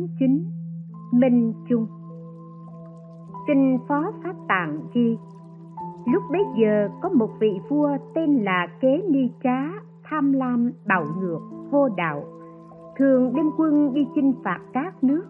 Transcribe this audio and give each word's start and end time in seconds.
30.9 0.00 0.44
Minh 1.12 1.52
Trung 1.68 1.86
Kinh 3.46 3.78
Phó 3.88 4.12
Pháp 4.24 4.34
Tạng 4.48 4.80
ghi 4.94 5.18
Lúc 6.12 6.22
bấy 6.32 6.42
giờ 6.58 6.88
có 7.02 7.08
một 7.08 7.30
vị 7.40 7.60
vua 7.68 7.90
tên 8.14 8.44
là 8.44 8.66
Kế 8.80 9.02
Ni 9.10 9.30
Trá, 9.42 9.60
tham 10.04 10.32
lam, 10.32 10.70
bạo 10.86 11.04
ngược, 11.20 11.40
vô 11.70 11.88
đạo, 11.96 12.24
thường 12.96 13.32
đem 13.36 13.50
quân 13.58 13.94
đi 13.94 14.06
chinh 14.14 14.34
phạt 14.44 14.60
các 14.72 15.04
nước, 15.04 15.22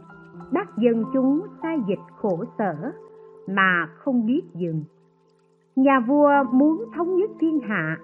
bắt 0.53 0.69
dân 0.79 1.05
chúng 1.13 1.41
sai 1.63 1.79
dịch 1.89 2.01
khổ 2.17 2.45
sở, 2.59 2.93
mà 3.49 3.87
không 3.97 4.27
biết 4.27 4.43
dừng. 4.55 4.85
Nhà 5.77 6.01
vua 6.01 6.31
muốn 6.53 6.85
thống 6.97 7.17
nhất 7.17 7.31
thiên 7.41 7.61
hạ, 7.61 7.99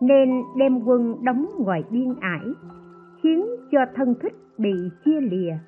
nên 0.00 0.42
đem 0.56 0.84
quân 0.84 1.24
đóng 1.24 1.46
ngoài 1.58 1.84
biên 1.90 2.14
ải, 2.20 2.46
khiến 3.22 3.46
cho 3.72 3.78
thân 3.94 4.14
thích 4.22 4.34
bị 4.58 4.72
chia 5.04 5.20
lìa. 5.20 5.58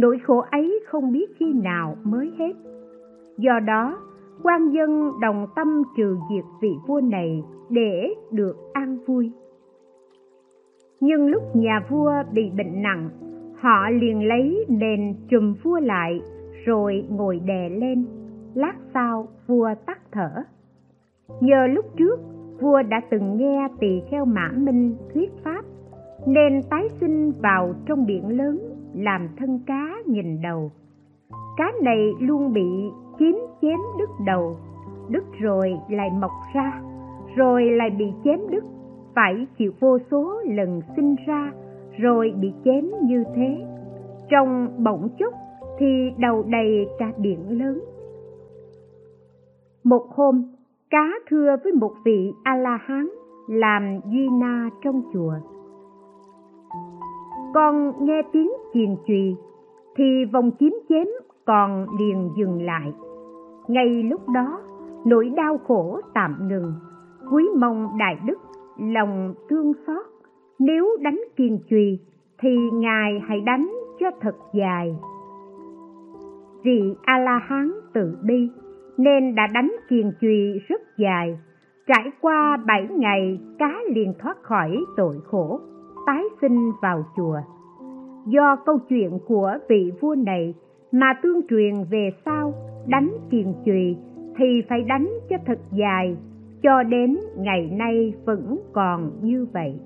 Nỗi 0.00 0.18
khổ 0.18 0.44
ấy 0.50 0.80
không 0.86 1.12
biết 1.12 1.26
khi 1.36 1.52
nào 1.52 1.96
mới 2.04 2.32
hết. 2.38 2.52
Do 3.38 3.60
đó, 3.60 3.98
quan 4.42 4.70
dân 4.70 5.10
đồng 5.20 5.46
tâm 5.56 5.82
trừ 5.96 6.16
diệt 6.30 6.44
vị 6.60 6.70
vua 6.86 7.00
này 7.00 7.42
để 7.70 8.14
được 8.30 8.56
an 8.72 8.98
vui. 9.06 9.32
Nhưng 11.00 11.26
lúc 11.26 11.42
nhà 11.56 11.86
vua 11.90 12.12
bị 12.32 12.50
bệnh 12.56 12.82
nặng, 12.82 13.10
họ 13.60 13.90
liền 13.90 14.28
lấy 14.28 14.64
nền 14.68 15.14
trùm 15.28 15.54
vua 15.62 15.80
lại 15.80 16.20
rồi 16.64 17.04
ngồi 17.10 17.40
đè 17.46 17.68
lên. 17.68 18.06
Lát 18.54 18.74
sau 18.94 19.28
vua 19.46 19.68
tắt 19.86 19.98
thở. 20.12 20.30
Nhờ 21.40 21.66
lúc 21.66 21.84
trước 21.96 22.20
vua 22.60 22.82
đã 22.82 23.00
từng 23.10 23.36
nghe 23.36 23.68
tỳ 23.80 24.02
kheo 24.10 24.24
mã 24.24 24.50
minh 24.56 24.96
thuyết 25.14 25.30
pháp 25.44 25.62
nên 26.26 26.62
tái 26.70 26.88
sinh 27.00 27.32
vào 27.42 27.74
trong 27.86 28.06
biển 28.06 28.36
lớn 28.38 28.67
làm 28.98 29.28
thân 29.36 29.60
cá 29.66 29.94
nhìn 30.06 30.42
đầu. 30.42 30.70
Cá 31.56 31.72
này 31.82 32.14
luôn 32.20 32.52
bị 32.52 32.90
kiếm 33.18 33.38
chém 33.62 33.78
đứt 33.98 34.10
đầu, 34.26 34.56
đứt 35.08 35.24
rồi 35.40 35.78
lại 35.90 36.10
mọc 36.20 36.30
ra, 36.54 36.82
rồi 37.36 37.70
lại 37.70 37.90
bị 37.90 38.12
chém 38.24 38.40
đứt, 38.50 38.64
phải 39.14 39.46
chịu 39.58 39.72
vô 39.80 39.98
số 40.10 40.40
lần 40.44 40.80
sinh 40.96 41.16
ra, 41.26 41.52
rồi 41.98 42.32
bị 42.40 42.52
chém 42.64 42.90
như 43.02 43.24
thế. 43.34 43.64
Trong 44.30 44.68
bỗng 44.84 45.08
chốc 45.18 45.34
thì 45.78 46.10
đầu 46.18 46.42
đầy 46.42 46.88
cả 46.98 47.12
biển 47.18 47.58
lớn. 47.58 47.80
Một 49.84 50.06
hôm, 50.14 50.42
cá 50.90 51.10
thưa 51.30 51.56
với 51.64 51.72
một 51.72 51.92
vị 52.04 52.32
A-la-hán 52.42 53.08
làm 53.48 54.00
duy 54.10 54.28
na 54.40 54.70
trong 54.84 55.02
chùa. 55.12 55.34
Con 57.54 57.92
nghe 58.00 58.22
tiếng 58.32 58.50
chiền 58.74 58.96
chùy 59.06 59.36
thì 59.96 60.24
vòng 60.32 60.50
kiếm 60.58 60.80
chém 60.88 61.06
còn 61.44 61.86
liền 61.98 62.30
dừng 62.36 62.62
lại. 62.62 62.92
Ngay 63.68 64.02
lúc 64.02 64.28
đó, 64.28 64.60
nỗi 65.06 65.32
đau 65.36 65.58
khổ 65.58 66.00
tạm 66.14 66.48
ngừng. 66.48 66.72
Quý 67.32 67.44
mong 67.58 67.98
đại 67.98 68.18
đức 68.26 68.38
lòng 68.78 69.34
thương 69.48 69.72
xót. 69.86 70.06
Nếu 70.58 70.96
đánh 71.00 71.20
kiền 71.36 71.58
chùy 71.70 71.98
thì 72.38 72.70
ngài 72.72 73.20
hãy 73.28 73.40
đánh 73.40 73.72
cho 74.00 74.10
thật 74.20 74.36
dài. 74.54 74.96
Vị 76.62 76.94
a 77.02 77.18
la 77.18 77.38
hán 77.38 77.72
tự 77.92 78.16
bi, 78.22 78.50
nên 78.96 79.34
đã 79.34 79.46
đánh 79.54 79.72
kiền 79.88 80.10
chùy 80.20 80.58
rất 80.68 80.80
dài. 80.96 81.38
Trải 81.86 82.10
qua 82.20 82.56
bảy 82.66 82.88
ngày, 82.90 83.40
cá 83.58 83.78
liền 83.94 84.12
thoát 84.18 84.42
khỏi 84.42 84.84
tội 84.96 85.16
khổ 85.24 85.60
tái 86.08 86.24
sinh 86.40 86.72
vào 86.82 87.04
chùa. 87.16 87.38
Do 88.26 88.56
câu 88.66 88.78
chuyện 88.88 89.18
của 89.26 89.58
vị 89.68 89.92
vua 90.00 90.14
này 90.14 90.54
mà 90.92 91.06
tương 91.22 91.46
truyền 91.48 91.74
về 91.90 92.10
sau 92.24 92.54
đánh 92.86 93.10
kiền 93.30 93.52
chùy 93.64 93.96
thì 94.36 94.62
phải 94.68 94.82
đánh 94.82 95.08
cho 95.30 95.36
thật 95.46 95.58
dài, 95.72 96.16
cho 96.62 96.82
đến 96.82 97.16
ngày 97.36 97.70
nay 97.72 98.14
vẫn 98.24 98.58
còn 98.72 99.10
như 99.22 99.46
vậy. 99.52 99.80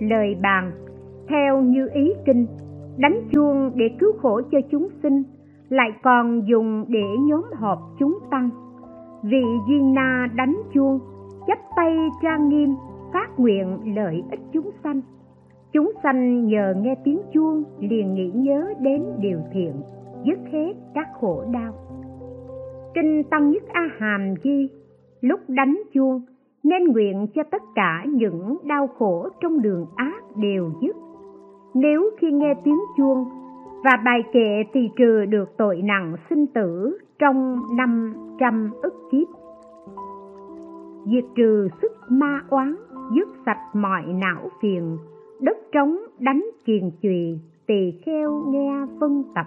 Lời 0.00 0.36
bàn, 0.42 0.72
theo 1.28 1.60
như 1.60 1.88
ý 1.94 2.12
kinh, 2.26 2.46
đánh 2.96 3.20
chuông 3.32 3.70
để 3.74 3.84
cứu 3.98 4.12
khổ 4.22 4.40
cho 4.52 4.58
chúng 4.70 4.88
sinh, 5.02 5.22
lại 5.68 5.90
còn 6.02 6.48
dùng 6.48 6.84
để 6.88 7.04
nhóm 7.20 7.44
họp 7.54 7.78
chúng 7.98 8.18
tăng 8.30 8.50
vị 9.22 9.44
duy 9.68 9.82
na 9.82 10.28
đánh 10.34 10.56
chuông 10.74 11.00
chắp 11.46 11.58
tay 11.76 11.96
trang 12.22 12.48
nghiêm, 12.48 12.74
phát 13.12 13.28
nguyện 13.36 13.94
lợi 13.96 14.22
ích 14.30 14.40
chúng 14.52 14.70
sanh. 14.84 15.00
Chúng 15.72 15.92
sanh 16.02 16.46
nhờ 16.46 16.74
nghe 16.82 16.94
tiếng 17.04 17.20
chuông 17.34 17.62
liền 17.80 18.14
nghĩ 18.14 18.30
nhớ 18.34 18.74
đến 18.80 19.04
điều 19.18 19.38
thiện, 19.52 19.72
dứt 20.24 20.38
hết 20.52 20.72
các 20.94 21.08
khổ 21.20 21.44
đau. 21.52 21.72
Kinh 22.94 23.22
tăng 23.30 23.50
nhất 23.50 23.62
a 23.72 23.88
hàm 23.98 24.34
ghi, 24.42 24.68
lúc 25.20 25.40
đánh 25.48 25.82
chuông, 25.92 26.20
nên 26.62 26.84
nguyện 26.84 27.26
cho 27.34 27.42
tất 27.50 27.62
cả 27.74 28.04
những 28.08 28.58
đau 28.64 28.86
khổ 28.86 29.28
trong 29.40 29.62
đường 29.62 29.86
ác 29.96 30.36
đều 30.36 30.70
dứt. 30.82 30.96
Nếu 31.74 32.10
khi 32.18 32.32
nghe 32.32 32.54
tiếng 32.64 32.80
chuông 32.96 33.24
và 33.84 33.90
bài 34.04 34.22
kệ 34.32 34.62
thì 34.72 34.90
trừ 34.96 35.24
được 35.24 35.56
tội 35.56 35.82
nặng 35.82 36.16
sinh 36.30 36.46
tử 36.46 36.98
trong 37.22 37.62
năm 37.76 38.14
trăm 38.38 38.70
ức 38.82 38.94
kiếp. 39.10 39.28
Diệt 41.04 41.24
trừ 41.36 41.68
sức 41.82 41.92
ma 42.08 42.40
oán, 42.48 42.76
dứt 43.14 43.28
sạch 43.46 43.60
mọi 43.74 44.02
não 44.06 44.50
phiền, 44.62 44.98
đất 45.40 45.56
trống 45.72 45.98
đánh 46.18 46.44
kiền 46.64 46.90
chùy, 47.02 47.38
tỳ 47.66 48.00
kheo 48.04 48.44
nghe 48.48 48.86
vân 48.98 49.24
tập. 49.34 49.46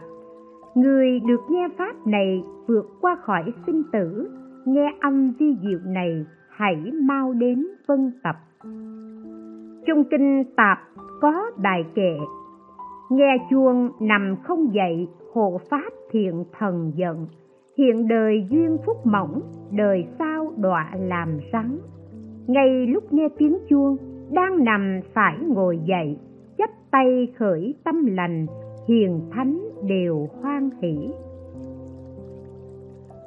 Người 0.76 1.20
được 1.20 1.42
nghe 1.50 1.68
pháp 1.78 2.08
này 2.08 2.44
vượt 2.68 2.86
qua 3.02 3.18
khỏi 3.22 3.44
sinh 3.66 3.84
tử, 3.92 4.30
nghe 4.66 4.96
âm 5.00 5.32
vi 5.40 5.56
diệu 5.62 5.80
này 5.86 6.26
hãy 6.50 6.92
mau 7.04 7.34
đến 7.34 7.68
vân 7.88 8.12
tập. 8.24 8.36
Trong 9.88 10.04
kinh 10.12 10.44
tạp 10.56 10.80
có 11.22 11.52
bài 11.64 11.86
kệ, 11.96 12.18
nghe 13.10 13.38
chuông 13.50 13.90
nằm 14.00 14.36
không 14.44 14.74
dậy, 14.74 15.08
hộ 15.34 15.60
pháp 15.70 15.94
thiện 16.12 16.46
thần 16.60 16.92
giận 16.96 17.28
hiện 17.78 18.08
đời 18.08 18.48
duyên 18.50 18.78
phúc 18.86 18.98
mỏng, 19.06 19.42
đời 19.72 20.08
sau 20.20 20.52
đọa 20.58 20.92
làm 21.00 21.40
rắn. 21.54 21.78
Ngay 22.48 22.88
lúc 22.88 23.14
nghe 23.14 23.28
tiếng 23.38 23.58
chuông, 23.70 23.98
đang 24.32 24.64
nằm 24.64 25.00
phải 25.14 25.38
ngồi 25.48 25.80
dậy, 25.86 26.18
chắp 26.58 26.70
tay 26.92 27.28
khởi 27.38 27.76
tâm 27.84 28.06
lành, 28.06 28.46
hiền 28.88 29.22
thánh 29.32 29.60
đều 29.88 30.28
hoan 30.42 30.70
hỷ. 30.82 31.14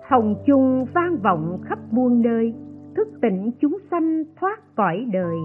Hồng 0.09 0.35
chung 0.47 0.87
vang 0.95 1.17
vọng 1.23 1.59
khắp 1.65 1.79
muôn 1.91 2.23
nơi, 2.23 2.55
thức 2.97 3.09
tỉnh 3.23 3.51
chúng 3.61 3.79
sanh 3.91 4.25
thoát 4.41 4.77
cõi 4.77 5.07
đời. 5.13 5.37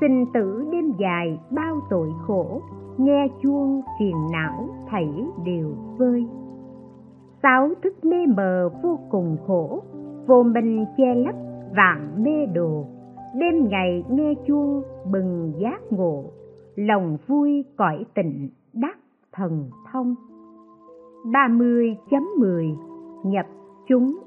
Sinh 0.00 0.24
tử 0.34 0.64
đêm 0.72 0.92
dài 0.98 1.38
bao 1.50 1.80
tội 1.90 2.08
khổ, 2.26 2.62
nghe 2.98 3.26
chuông 3.42 3.82
phiền 3.98 4.16
não 4.32 4.68
thảy 4.90 5.08
đều 5.44 5.74
vơi 5.98 6.26
sáu 7.42 7.70
thức 7.82 8.04
mê 8.04 8.26
mờ 8.36 8.68
vô 8.82 8.98
cùng 9.10 9.36
khổ, 9.46 9.82
vô 10.26 10.42
minh 10.42 10.84
che 10.96 11.14
lấp, 11.14 11.34
vạn 11.76 12.24
mê 12.24 12.46
đồ. 12.46 12.86
Đêm 13.34 13.68
ngày 13.68 14.04
nghe 14.10 14.34
chuông 14.46 14.82
bừng 15.10 15.52
giác 15.58 15.80
ngộ, 15.90 16.24
lòng 16.76 17.16
vui 17.26 17.64
cõi 17.76 18.04
tịnh 18.14 18.48
đắc 18.72 18.98
thần 19.32 19.70
thông. 19.92 20.14
30.10 21.24 22.76
nhập 23.24 23.46
chúng. 23.88 24.18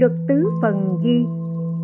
Luật 0.00 0.12
tứ 0.28 0.50
phần 0.62 0.98
ghi, 1.04 1.26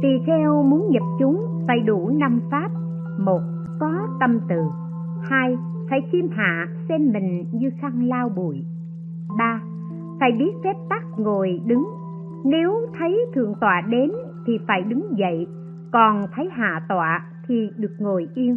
Tỳ 0.02 0.08
kheo 0.26 0.62
muốn 0.62 0.90
nhập 0.90 1.02
chúng 1.18 1.46
phải 1.66 1.80
đủ 1.80 2.08
năm 2.08 2.40
pháp. 2.50 2.70
Một, 3.18 3.40
Có 3.80 3.92
tâm 4.20 4.40
từ. 4.48 4.56
Hai 5.22 5.56
phải 5.90 6.00
chim 6.12 6.28
hạ 6.32 6.66
xem 6.88 7.12
mình 7.12 7.44
như 7.52 7.70
khăn 7.80 8.08
lao 8.08 8.28
bụi 8.28 8.64
ba, 9.38 9.62
Phải 10.20 10.32
biết 10.38 10.52
phép 10.64 10.74
tắc 10.88 11.02
ngồi 11.18 11.60
đứng 11.66 11.84
nếu 12.44 12.86
thấy 12.98 13.26
thượng 13.34 13.54
tọa 13.60 13.82
đến 13.88 14.10
thì 14.46 14.58
phải 14.68 14.82
đứng 14.82 15.18
dậy, 15.18 15.46
còn 15.92 16.26
thấy 16.34 16.48
hạ 16.52 16.82
tọa 16.88 17.26
thì 17.48 17.70
được 17.76 17.92
ngồi 17.98 18.28
yên 18.34 18.56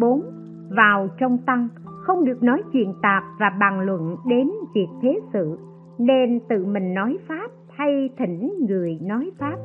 4. 0.00 0.22
Vào 0.70 1.08
trong 1.18 1.38
tăng, 1.38 1.68
không 1.84 2.24
được 2.24 2.42
nói 2.42 2.62
chuyện 2.72 2.94
tạp 3.02 3.22
và 3.38 3.50
bàn 3.60 3.80
luận 3.80 4.16
đến 4.26 4.50
việc 4.74 4.88
thế 5.02 5.20
sự, 5.32 5.58
nên 5.98 6.40
tự 6.48 6.64
mình 6.64 6.94
nói 6.94 7.18
pháp 7.28 7.50
hay 7.70 8.10
thỉnh 8.18 8.66
người 8.68 8.98
nói 9.02 9.30
pháp 9.38 9.56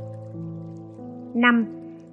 5. 1.35 1.65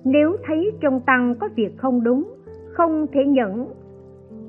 nếu 0.04 0.36
thấy 0.46 0.72
trong 0.80 1.00
tăng 1.00 1.34
có 1.40 1.48
việc 1.56 1.78
không 1.78 2.04
đúng, 2.04 2.34
không 2.72 3.06
thể 3.12 3.24
nhẫn 3.24 3.66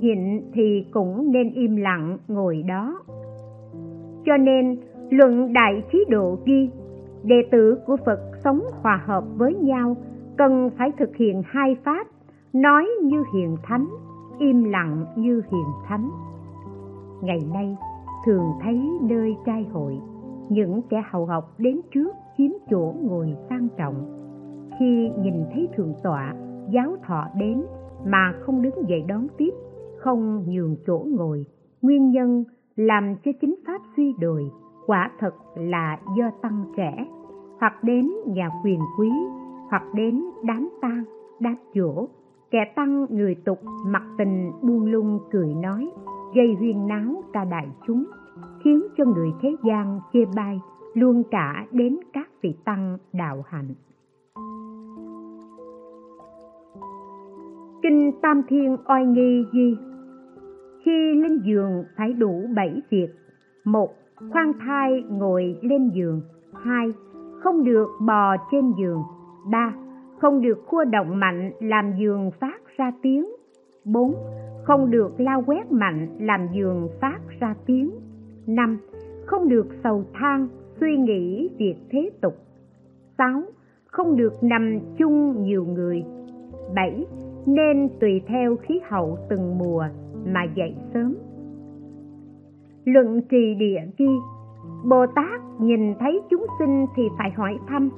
nhịn 0.02 0.42
thì 0.54 0.86
cũng 0.92 1.32
nên 1.32 1.54
im 1.54 1.76
lặng 1.76 2.18
ngồi 2.28 2.64
đó. 2.68 3.00
Cho 4.26 4.38
nên, 4.38 4.78
luận 5.10 5.54
đại 5.54 5.84
trí 5.92 6.06
độ 6.10 6.38
ghi, 6.46 6.70
đệ 7.24 7.36
tử 7.52 7.80
của 7.86 7.98
phật 8.06 8.20
sống 8.44 8.62
hòa 8.82 9.02
hợp 9.06 9.24
với 9.38 9.56
nhau, 9.56 9.96
cần 10.38 10.70
phải 10.78 10.92
thực 10.98 11.16
hiện 11.16 11.42
hai 11.46 11.76
pháp, 11.84 12.08
nói 12.54 12.88
như 13.04 13.24
hiền 13.34 13.58
thánh, 13.64 13.88
im 14.40 14.64
lặng 14.64 15.06
như 15.16 15.42
hiền 15.52 15.68
thánh. 15.88 16.10
Ngày 17.22 17.40
nay, 17.54 17.76
thường 18.26 18.46
thấy 18.64 18.82
nơi 19.02 19.36
trai 19.46 19.64
hội, 19.72 20.00
những 20.50 20.82
kẻ 20.90 21.04
hậu 21.10 21.26
học 21.26 21.54
đến 21.58 21.82
trước 21.94 22.16
chiếm 22.38 22.52
chỗ 22.70 22.94
ngồi 23.02 23.36
sang 23.50 23.68
trọng. 23.78 23.96
Khi 24.80 25.12
nhìn 25.20 25.34
thấy 25.54 25.68
thượng 25.76 25.94
tọa, 26.04 26.34
giáo 26.70 26.96
thọ 27.04 27.26
đến 27.36 27.64
mà 28.06 28.34
không 28.40 28.62
đứng 28.62 28.90
dậy 28.90 29.04
đón 29.08 29.28
tiếp 29.38 29.54
không 30.04 30.44
nhường 30.48 30.76
chỗ 30.88 31.06
ngồi. 31.10 31.46
Nguyên 31.82 32.12
nhân 32.12 32.44
làm 32.76 33.16
cho 33.26 33.32
chính 33.42 33.56
pháp 33.68 33.82
suy 33.96 34.14
đồi 34.20 34.52
quả 34.86 35.12
thật 35.20 35.36
là 35.56 36.00
do 36.18 36.32
tăng 36.42 36.66
trẻ. 36.78 37.06
Hoặc 37.60 37.84
đến 37.84 38.12
nhà 38.28 38.50
quyền 38.64 38.80
quý, 39.00 39.10
hoặc 39.70 39.84
đến 39.94 40.24
đám 40.44 40.70
tang, 40.82 41.04
đám 41.40 41.56
dỗ. 41.74 42.08
Kẻ 42.52 42.74
tăng 42.76 43.06
người 43.10 43.36
tục 43.46 43.60
mặc 43.88 44.04
tình 44.18 44.52
buông 44.62 44.86
lung 44.86 45.20
cười 45.32 45.54
nói, 45.54 45.92
gây 46.36 46.56
huyên 46.60 46.88
náo 46.88 47.24
cả 47.34 47.46
đại 47.46 47.68
chúng, 47.88 48.04
khiến 48.64 48.82
cho 48.98 49.06
người 49.06 49.32
thế 49.42 49.56
gian 49.64 50.00
chê 50.14 50.20
bai, 50.36 50.60
luôn 50.94 51.24
cả 51.32 51.66
đến 51.72 51.98
các 52.14 52.30
vị 52.42 52.56
tăng 52.66 52.98
đạo 53.14 53.44
hạnh. 53.48 53.74
Kinh 57.84 58.12
tam 58.22 58.42
thiên 58.48 58.78
oai 58.88 59.06
nghi 59.06 59.46
di 59.54 59.78
khi 60.84 61.16
lên 61.16 61.42
giường 61.44 61.84
phải 61.98 62.14
đủ 62.14 62.48
bảy 62.56 62.82
việc. 62.90 63.08
Một, 63.66 63.94
khoan 64.32 64.52
thai 64.60 65.04
ngồi 65.10 65.58
lên 65.62 65.90
giường. 65.90 66.22
Hai, 66.54 66.94
không 67.40 67.64
được 67.64 67.88
bò 68.02 68.36
trên 68.52 68.74
giường. 68.78 69.02
Ba, 69.52 69.74
không 70.20 70.42
được 70.42 70.60
khua 70.66 70.84
động 70.84 71.20
mạnh 71.20 71.52
làm 71.60 71.94
giường 72.00 72.32
phát 72.40 72.60
ra 72.78 72.92
tiếng. 73.02 73.26
Bốn, 73.86 74.16
không 74.64 74.92
được 74.92 75.20
lao 75.20 75.44
quét 75.48 75.72
mạnh 75.72 76.08
làm 76.20 76.48
giường 76.54 76.88
phát 77.02 77.20
ra 77.40 77.56
tiếng. 77.66 77.92
Năm, 78.48 78.78
không 79.26 79.50
được 79.50 79.68
sầu 79.84 80.04
than 80.14 80.48
suy 80.80 80.98
nghĩ 80.98 81.50
việc 81.58 81.76
thế 81.90 82.10
tục. 82.22 82.34
Sáu, 83.18 83.42
không 83.86 84.18
được 84.18 84.34
nằm 84.44 84.80
chung 84.98 85.44
nhiều 85.44 85.66
người. 85.66 86.04
Bảy, 86.76 87.06
nên 87.46 87.90
tùy 88.00 88.22
theo 88.28 88.56
khí 88.56 88.80
hậu 88.90 89.18
từng 89.30 89.58
mùa 89.58 89.86
mà 90.26 90.44
dậy 90.44 90.76
sớm. 90.94 91.16
Luận 92.86 93.22
trì 93.30 93.56
địa 93.56 93.82
ghi, 93.98 94.10
bồ 94.86 95.06
tát 95.16 95.42
nhìn 95.60 95.94
thấy 96.00 96.22
chúng 96.30 96.46
sinh 96.60 96.86
thì 96.96 97.04
phải 97.18 97.32
hỏi 97.32 97.58
thăm. 97.68 97.90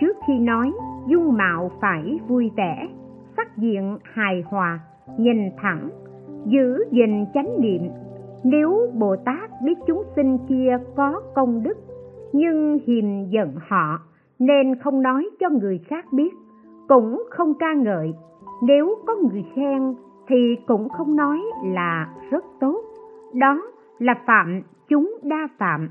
Trước 0.00 0.16
khi 0.26 0.38
nói, 0.38 0.72
dung 1.06 1.32
mạo 1.32 1.70
phải 1.80 2.18
vui 2.28 2.50
vẻ, 2.56 2.88
sắc 3.36 3.56
diện 3.56 3.98
hài 4.02 4.44
hòa, 4.46 4.80
nhìn 5.18 5.38
thẳng, 5.56 5.88
giữ 6.46 6.84
gìn 6.90 7.24
chánh 7.34 7.60
niệm. 7.60 7.82
Nếu 8.44 8.90
bồ 8.94 9.16
tát 9.16 9.50
biết 9.64 9.78
chúng 9.86 10.02
sinh 10.16 10.38
kia 10.48 10.78
có 10.96 11.22
công 11.34 11.62
đức, 11.62 11.78
nhưng 12.32 12.78
hiềm 12.86 13.04
giận 13.30 13.54
họ, 13.68 13.98
nên 14.38 14.74
không 14.74 15.02
nói 15.02 15.28
cho 15.40 15.50
người 15.50 15.78
khác 15.78 16.12
biết, 16.12 16.34
cũng 16.88 17.22
không 17.30 17.54
ca 17.54 17.74
ngợi. 17.74 18.12
Nếu 18.62 18.94
có 19.06 19.16
người 19.16 19.44
khen 19.54 19.94
thì 20.28 20.56
cũng 20.66 20.88
không 20.88 21.16
nói 21.16 21.42
là 21.64 22.14
rất 22.30 22.44
tốt. 22.60 22.82
Đó 23.34 23.62
là 23.98 24.14
phạm 24.26 24.62
chúng 24.88 25.18
đa 25.22 25.48
phạm. 25.58 25.88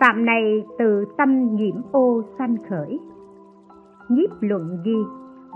Phạm 0.00 0.24
này 0.24 0.62
từ 0.78 1.04
tâm 1.18 1.54
nhiễm 1.54 1.74
ô 1.92 2.22
sanh 2.38 2.56
khởi. 2.68 3.00
Nhiếp 4.08 4.30
luận 4.40 4.78
ghi, 4.84 4.96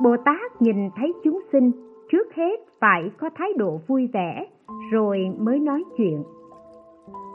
bồ 0.03 0.17
tát 0.25 0.62
nhìn 0.62 0.91
thấy 0.97 1.12
chúng 1.25 1.41
sinh, 1.53 1.70
trước 2.12 2.35
hết 2.35 2.61
phải 2.81 3.11
có 3.19 3.31
thái 3.35 3.49
độ 3.56 3.81
vui 3.87 4.09
vẻ, 4.12 4.47
rồi 4.93 5.19
mới 5.38 5.61
nói 5.61 5.85
chuyện. 5.97 6.23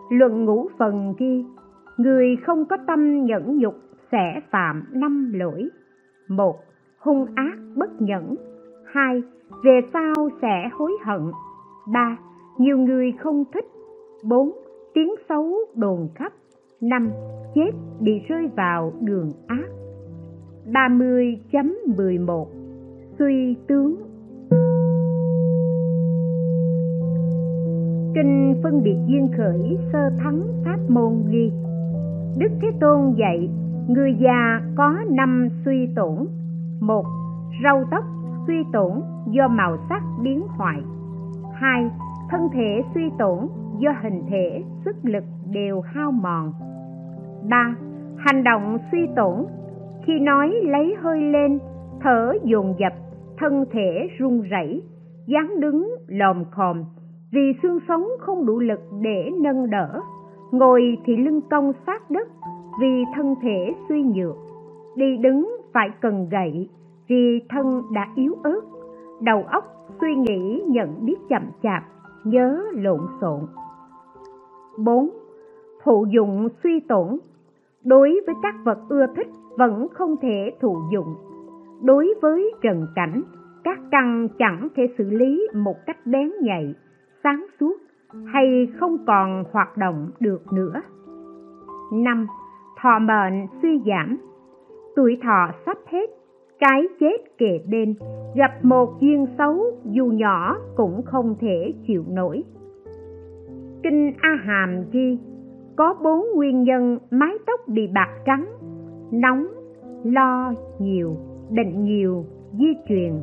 Luận 0.09 0.45
ngũ 0.45 0.67
phần 0.77 1.13
ghi, 1.17 1.45
người 1.97 2.35
không 2.45 2.65
có 2.65 2.77
tâm 2.87 3.25
nhẫn 3.25 3.57
nhục 3.57 3.75
sẽ 4.11 4.41
phạm 4.51 4.83
năm 4.91 5.31
lỗi. 5.35 5.69
Một, 6.27 6.55
hung 6.99 7.25
ác 7.35 7.57
bất 7.75 8.01
nhẫn. 8.01 8.35
2. 8.93 9.23
về 9.63 9.81
sau 9.93 10.29
sẽ 10.41 10.69
hối 10.73 10.91
hận 11.05 11.21
3. 11.93 12.17
nhiều 12.57 12.77
người 12.77 13.11
không 13.11 13.43
thích 13.53 13.65
4. 14.23 14.51
tiếng 14.93 15.15
xấu 15.29 15.53
đồn 15.75 16.09
khắp 16.15 16.33
5. 16.81 17.09
chết 17.55 17.71
bị 17.99 18.19
rơi 18.27 18.49
vào 18.55 18.93
đường 19.01 19.31
ác 19.47 19.65
30.11 20.65 22.45
Suy 23.19 23.55
tướng 23.67 23.95
Kinh 28.15 28.55
phân 28.63 28.83
biệt 28.83 28.97
duyên 29.07 29.29
khởi 29.37 29.77
sơ 29.93 30.09
thắng 30.17 30.43
pháp 30.65 30.77
môn 30.87 31.13
ghi 31.29 31.51
Đức 32.37 32.49
Thế 32.61 32.67
Tôn 32.81 33.13
dạy, 33.17 33.49
người 33.87 34.15
già 34.19 34.61
có 34.75 34.97
năm 35.09 35.49
suy 35.65 35.89
tổn 35.95 36.27
một 36.79 37.05
Râu 37.63 37.83
tóc 37.91 38.03
suy 38.47 38.63
tổn 38.73 38.91
do 39.27 39.47
màu 39.47 39.77
sắc 39.89 40.03
biến 40.21 40.41
hoại. 40.57 40.81
Hai 41.53 41.89
Thân 42.29 42.49
thể 42.53 42.83
suy 42.93 43.01
tổn 43.19 43.47
do 43.79 43.91
hình 44.01 44.23
thể, 44.29 44.63
sức 44.85 44.95
lực 45.03 45.23
đều 45.51 45.81
hao 45.81 46.11
mòn. 46.11 46.53
Ba 47.49 47.75
Hành 48.17 48.43
động 48.43 48.77
suy 48.91 49.07
tổn 49.15 49.45
khi 50.05 50.19
nói 50.19 50.53
lấy 50.63 50.95
hơi 51.01 51.21
lên 51.21 51.59
thở 52.01 52.33
dồn 52.43 52.75
dập 52.79 52.93
thân 53.37 53.65
thể 53.71 54.09
run 54.17 54.41
rẩy 54.41 54.83
dáng 55.27 55.59
đứng 55.59 55.95
lòm 56.07 56.43
khòm. 56.51 56.83
Vì 57.31 57.53
xương 57.63 57.79
sống 57.87 58.07
không 58.19 58.45
đủ 58.45 58.59
lực 58.59 58.79
để 59.01 59.29
nâng 59.41 59.69
đỡ 59.69 60.01
ngồi 60.51 60.97
thì 61.05 61.17
lưng 61.17 61.41
cong 61.51 61.71
sát 61.85 62.11
đất 62.11 62.27
vì 62.81 63.03
thân 63.15 63.35
thể 63.41 63.73
suy 63.89 64.03
nhược. 64.03 64.35
Đi 64.95 65.17
đứng 65.17 65.57
phải 65.73 65.89
cần 66.01 66.29
gậy 66.29 66.69
vì 67.13 67.41
thân 67.49 67.81
đã 67.91 68.07
yếu 68.15 68.37
ớt, 68.43 68.61
đầu 69.21 69.43
óc 69.51 69.63
suy 70.01 70.15
nghĩ 70.15 70.61
nhận 70.67 71.05
biết 71.05 71.15
chậm 71.29 71.41
chạp, 71.63 71.83
nhớ 72.23 72.63
lộn 72.73 72.99
xộn. 73.21 73.39
4. 74.77 75.09
Thụ 75.83 76.05
dụng 76.09 76.47
suy 76.63 76.79
tổn. 76.79 77.17
Đối 77.83 78.21
với 78.27 78.35
các 78.43 78.55
vật 78.63 78.77
ưa 78.89 79.05
thích 79.15 79.27
vẫn 79.57 79.87
không 79.93 80.15
thể 80.21 80.51
thụ 80.61 80.77
dụng. 80.93 81.15
Đối 81.83 82.13
với 82.21 82.51
trần 82.61 82.87
cảnh, 82.95 83.21
các 83.63 83.79
căn 83.91 84.27
chẳng 84.37 84.67
thể 84.75 84.83
xử 84.97 85.09
lý 85.09 85.47
một 85.53 85.75
cách 85.85 85.97
bén 86.05 86.31
nhạy, 86.41 86.75
sáng 87.23 87.45
suốt 87.59 87.77
hay 88.25 88.67
không 88.79 88.97
còn 89.07 89.43
hoạt 89.51 89.77
động 89.77 90.07
được 90.19 90.53
nữa. 90.53 90.81
Năm, 91.93 92.27
thọ 92.81 92.99
mệnh 92.99 93.47
suy 93.61 93.81
giảm. 93.85 94.17
Tuổi 94.95 95.17
thọ 95.23 95.51
sắp 95.65 95.77
hết 95.87 96.22
cái 96.69 96.87
chết 96.99 97.37
kề 97.37 97.59
bên 97.69 97.95
gặp 98.35 98.51
một 98.65 98.89
duyên 98.99 99.27
xấu, 99.37 99.55
dù 99.85 100.05
nhỏ, 100.05 100.57
cũng 100.75 101.01
không 101.05 101.35
thể 101.39 101.73
chịu 101.87 102.03
nổi. 102.09 102.43
Kinh 103.83 104.13
a 104.21 104.29
hàm 104.45 104.83
ghi, 104.91 105.17
có 105.75 105.95
bốn 106.03 106.25
nguyên 106.35 106.63
nhân 106.63 106.97
mái 107.11 107.33
tóc 107.47 107.59
bị 107.67 107.87
bạc 107.87 108.09
trắng, 108.25 108.45
nóng, 109.11 109.47
lo 110.03 110.53
nhiều 110.79 111.15
bệnh 111.49 111.83
nhiều, 111.83 112.25
di 112.59 112.67
truyền. 112.89 113.13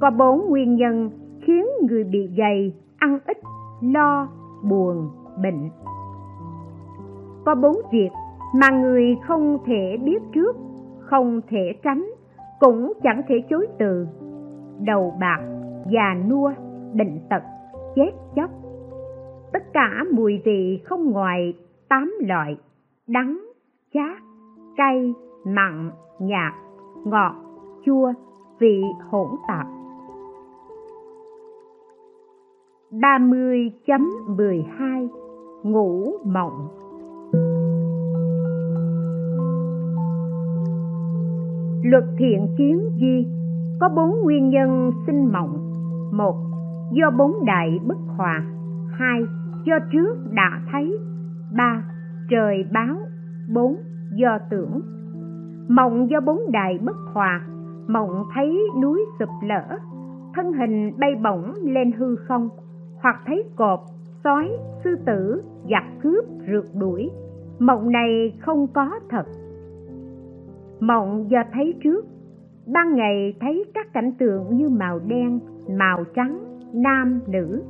Có 0.00 0.10
bốn 0.10 0.48
nguyên 0.48 0.74
nhân 0.74 1.10
khiến 1.40 1.66
người 1.88 2.04
bị 2.04 2.28
gầy, 2.36 2.74
ăn 2.98 3.18
ít, 3.26 3.38
lo, 3.80 4.28
buồn, 4.62 5.08
bệnh. 5.42 5.70
Có 7.44 7.54
bốn 7.54 7.76
việc 7.92 8.10
mà 8.54 8.70
người 8.70 9.16
không 9.26 9.58
thể 9.66 9.96
biết 10.04 10.22
trước 10.34 10.56
không 11.10 11.40
thể 11.48 11.74
tránh, 11.82 12.10
cũng 12.60 12.92
chẳng 13.02 13.22
thể 13.28 13.34
chối 13.50 13.66
từ. 13.78 14.06
Đầu 14.80 15.14
bạc 15.20 15.40
già 15.90 16.14
nua 16.28 16.52
bệnh 16.94 17.20
tật, 17.30 17.42
chết 17.94 18.10
chóc. 18.36 18.50
Tất 19.52 19.72
cả 19.72 20.04
mùi 20.12 20.42
vị 20.44 20.80
không 20.84 21.10
ngoài 21.10 21.54
tám 21.88 22.12
loại 22.20 22.56
đắng, 23.06 23.40
chát, 23.94 24.22
cay, 24.76 25.14
mặn, 25.44 25.90
nhạt, 26.18 26.52
ngọt, 27.04 27.34
chua, 27.86 28.12
vị 28.58 28.82
hỗn 29.10 29.28
tạp. 29.48 29.66
30.12 32.90 35.08
Ngủ 35.62 36.12
mộng. 36.24 36.68
Luật 41.82 42.04
thiện 42.18 42.46
kiến 42.58 42.80
di 43.00 43.26
có 43.80 43.88
bốn 43.88 44.22
nguyên 44.22 44.48
nhân 44.48 44.90
sinh 45.06 45.32
mộng. 45.32 45.58
Một, 46.12 46.36
do 46.92 47.10
bốn 47.10 47.44
đại 47.44 47.78
bất 47.86 47.98
hòa. 48.16 48.42
Hai, 48.92 49.20
do 49.64 49.78
trước 49.92 50.14
đã 50.32 50.60
thấy. 50.72 50.98
Ba, 51.56 51.82
trời 52.30 52.64
báo. 52.72 52.96
Bốn, 53.54 53.76
do 54.14 54.38
tưởng. 54.50 54.80
Mộng 55.68 56.10
do 56.10 56.20
bốn 56.20 56.52
đại 56.52 56.78
bất 56.82 56.96
hòa. 57.12 57.46
Mộng 57.88 58.24
thấy 58.34 58.58
núi 58.82 59.04
sụp 59.18 59.28
lở. 59.42 59.78
Thân 60.34 60.52
hình 60.52 60.92
bay 60.98 61.14
bổng 61.24 61.54
lên 61.62 61.92
hư 61.92 62.16
không. 62.16 62.48
Hoặc 63.02 63.16
thấy 63.26 63.44
cọp 63.56 63.84
sói, 64.24 64.50
sư 64.84 64.90
tử, 65.06 65.42
giặc 65.70 65.84
cướp 66.02 66.24
rượt 66.52 66.64
đuổi. 66.80 67.10
Mộng 67.58 67.90
này 67.90 68.32
không 68.40 68.66
có 68.66 68.90
thật 69.10 69.24
mộng 70.80 71.30
do 71.30 71.42
thấy 71.52 71.74
trước, 71.82 72.06
ban 72.66 72.94
ngày 72.94 73.34
thấy 73.40 73.64
các 73.74 73.92
cảnh 73.92 74.12
tượng 74.18 74.56
như 74.56 74.68
màu 74.68 74.98
đen, 74.98 75.40
màu 75.78 76.04
trắng, 76.14 76.38
nam, 76.72 77.20
nữ. 77.26 77.62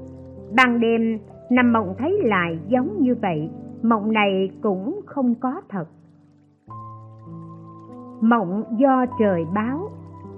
Ban 0.56 0.80
đêm 0.80 1.18
nằm 1.50 1.72
mộng 1.72 1.94
thấy 1.98 2.20
lại 2.24 2.58
giống 2.68 3.02
như 3.02 3.14
vậy, 3.22 3.50
mộng 3.82 4.12
này 4.12 4.50
cũng 4.62 5.00
không 5.06 5.34
có 5.34 5.60
thật. 5.68 5.84
Mộng 8.20 8.64
do 8.78 9.06
trời 9.20 9.44
báo, 9.54 9.90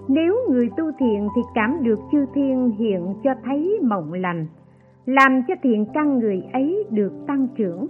nếu 0.08 0.36
người 0.50 0.70
tu 0.76 0.84
thiện 0.98 1.28
thì 1.36 1.42
cảm 1.54 1.82
được 1.82 1.98
chư 2.12 2.26
thiên 2.34 2.70
hiện 2.78 3.14
cho 3.24 3.30
thấy 3.44 3.78
mộng 3.82 4.12
lành, 4.12 4.46
làm 5.06 5.42
cho 5.48 5.54
thiện 5.62 5.86
căn 5.94 6.18
người 6.18 6.42
ấy 6.52 6.84
được 6.90 7.12
tăng 7.26 7.48
trưởng. 7.56 7.86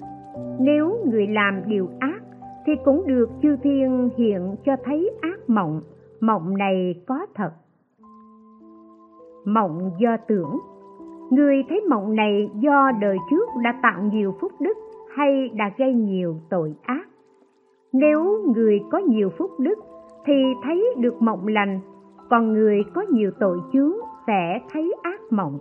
Nếu 0.58 0.98
người 1.10 1.26
làm 1.26 1.62
điều 1.66 1.88
ác 1.98 2.22
thì 2.66 2.72
cũng 2.84 3.06
được 3.06 3.30
chư 3.42 3.56
thiên 3.56 4.10
hiện 4.16 4.56
cho 4.64 4.76
thấy 4.84 5.10
ác 5.20 5.50
mộng. 5.50 5.80
Mộng 6.20 6.56
này 6.56 6.94
có 7.06 7.26
thật. 7.34 7.50
Mộng 9.44 9.90
do 9.98 10.16
tưởng. 10.28 10.58
Người 11.30 11.64
thấy 11.68 11.80
mộng 11.90 12.14
này 12.14 12.50
do 12.54 12.90
đời 13.00 13.16
trước 13.30 13.48
đã 13.64 13.74
tạo 13.82 14.02
nhiều 14.12 14.34
phúc 14.40 14.52
đức 14.60 14.76
hay 15.16 15.48
đã 15.48 15.70
gây 15.78 15.94
nhiều 15.94 16.36
tội 16.50 16.74
ác? 16.82 17.08
Nếu 17.92 18.42
người 18.54 18.80
có 18.90 18.98
nhiều 18.98 19.30
phúc 19.38 19.50
đức 19.58 19.78
thì 20.24 20.54
thấy 20.62 20.94
được 20.98 21.22
mộng 21.22 21.46
lành, 21.46 21.80
còn 22.30 22.52
người 22.52 22.84
có 22.94 23.04
nhiều 23.10 23.30
tội 23.40 23.58
chướng 23.72 23.92
sẽ 24.26 24.60
thấy 24.72 24.94
ác 25.02 25.20
mộng. 25.30 25.58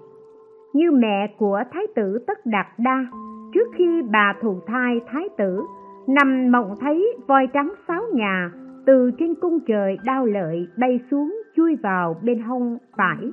Như 0.73 0.91
mẹ 0.91 1.35
của 1.37 1.63
thái 1.71 1.87
tử 1.95 2.23
tất 2.27 2.45
đạt 2.45 2.67
đa, 2.77 3.05
trước 3.53 3.67
khi 3.75 4.01
bà 4.11 4.35
thụ 4.41 4.55
thai 4.67 5.01
thái 5.07 5.29
tử 5.37 5.61
nằm 6.09 6.51
mộng 6.51 6.75
thấy 6.79 7.17
voi 7.27 7.47
trắng 7.53 7.73
sáu 7.87 8.01
nhà, 8.13 8.51
từ 8.85 9.11
trên 9.19 9.35
cung 9.35 9.59
trời 9.67 9.97
đao 10.05 10.25
lợi 10.25 10.67
bay 10.77 10.99
xuống 11.11 11.41
chui 11.55 11.75
vào 11.75 12.15
bên 12.23 12.39
hông 12.39 12.77
phải. 12.97 13.31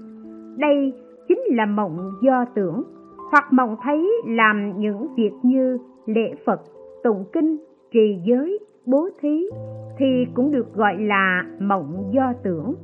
Đây 0.59 0.92
chính 1.28 1.40
là 1.50 1.66
mộng 1.66 2.12
do 2.23 2.45
tưởng, 2.54 2.83
hoặc 3.30 3.52
mộng 3.52 3.76
thấy 3.83 4.09
làm 4.26 4.73
những 4.78 5.14
việc 5.16 5.33
như 5.42 5.78
lễ 6.06 6.35
phật, 6.47 6.61
tụng 7.04 7.25
kinh, 7.33 7.56
trì 7.92 8.18
giới, 8.25 8.59
bố 8.87 9.09
thí, 9.21 9.47
thì 9.99 10.26
cũng 10.35 10.52
được 10.52 10.75
gọi 10.75 10.97
là 10.99 11.45
mộng 11.61 12.11
do 12.12 12.33
tưởng. 12.42 12.75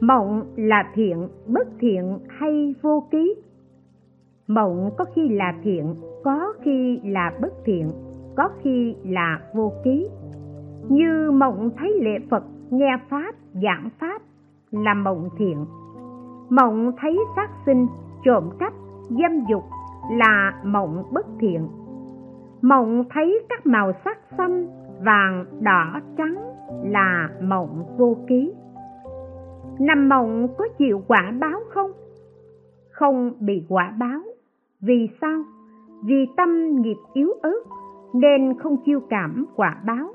Mộng 0.00 0.42
là 0.56 0.90
thiện, 0.94 1.28
bất 1.46 1.68
thiện 1.80 2.18
hay 2.28 2.74
vô 2.82 3.08
ký 3.10 3.34
mộng 4.54 4.90
có 4.98 5.04
khi 5.14 5.28
là 5.28 5.54
thiện, 5.62 5.94
có 6.24 6.52
khi 6.62 7.00
là 7.04 7.32
bất 7.40 7.52
thiện, 7.64 7.90
có 8.36 8.48
khi 8.62 8.96
là 9.04 9.40
vô 9.54 9.72
ký. 9.84 10.08
Như 10.88 11.30
mộng 11.30 11.70
thấy 11.78 11.94
lễ 12.00 12.18
phật, 12.30 12.44
nghe 12.70 12.96
pháp, 13.10 13.34
giảng 13.62 13.88
pháp, 14.00 14.22
là 14.70 14.94
mộng 14.94 15.28
thiện. 15.38 15.64
Mộng 16.50 16.92
thấy 17.00 17.18
sát 17.36 17.50
sinh, 17.66 17.86
trộm 18.24 18.50
cắp, 18.58 18.72
dâm 19.08 19.44
dục, 19.50 19.62
là 20.10 20.62
mộng 20.64 21.04
bất 21.12 21.26
thiện. 21.40 21.68
Mộng 22.62 23.04
thấy 23.10 23.40
các 23.48 23.66
màu 23.66 23.92
sắc 24.04 24.18
xanh, 24.38 24.68
vàng, 25.04 25.44
đỏ, 25.60 26.00
trắng, 26.16 26.34
là 26.84 27.28
mộng 27.42 27.84
vô 27.98 28.16
ký. 28.28 28.52
Nằm 29.80 30.08
mộng 30.08 30.48
có 30.58 30.68
chịu 30.78 31.02
quả 31.08 31.32
báo 31.40 31.60
không? 31.74 31.90
Không 32.90 33.32
bị 33.40 33.66
quả 33.68 33.94
báo 34.00 34.20
vì 34.82 35.08
sao? 35.20 35.42
Vì 36.02 36.26
tâm 36.36 36.80
nghiệp 36.80 36.96
yếu 37.12 37.32
ớt, 37.42 37.62
nên 38.12 38.58
không 38.58 38.76
chiêu 38.84 39.00
cảm 39.10 39.44
quả 39.56 39.76
báo. 39.86 40.12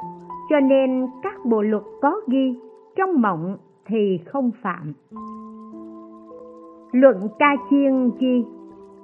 Cho 0.49 0.59
nên 0.59 1.07
các 1.23 1.45
bộ 1.45 1.61
luật 1.61 1.83
có 2.01 2.21
ghi, 2.27 2.59
trong 2.95 3.21
mộng 3.21 3.57
thì 3.85 4.19
không 4.25 4.51
phạm. 4.61 4.93
Luận 6.91 7.27
ca 7.39 7.55
chiên 7.69 8.11
chi? 8.19 8.45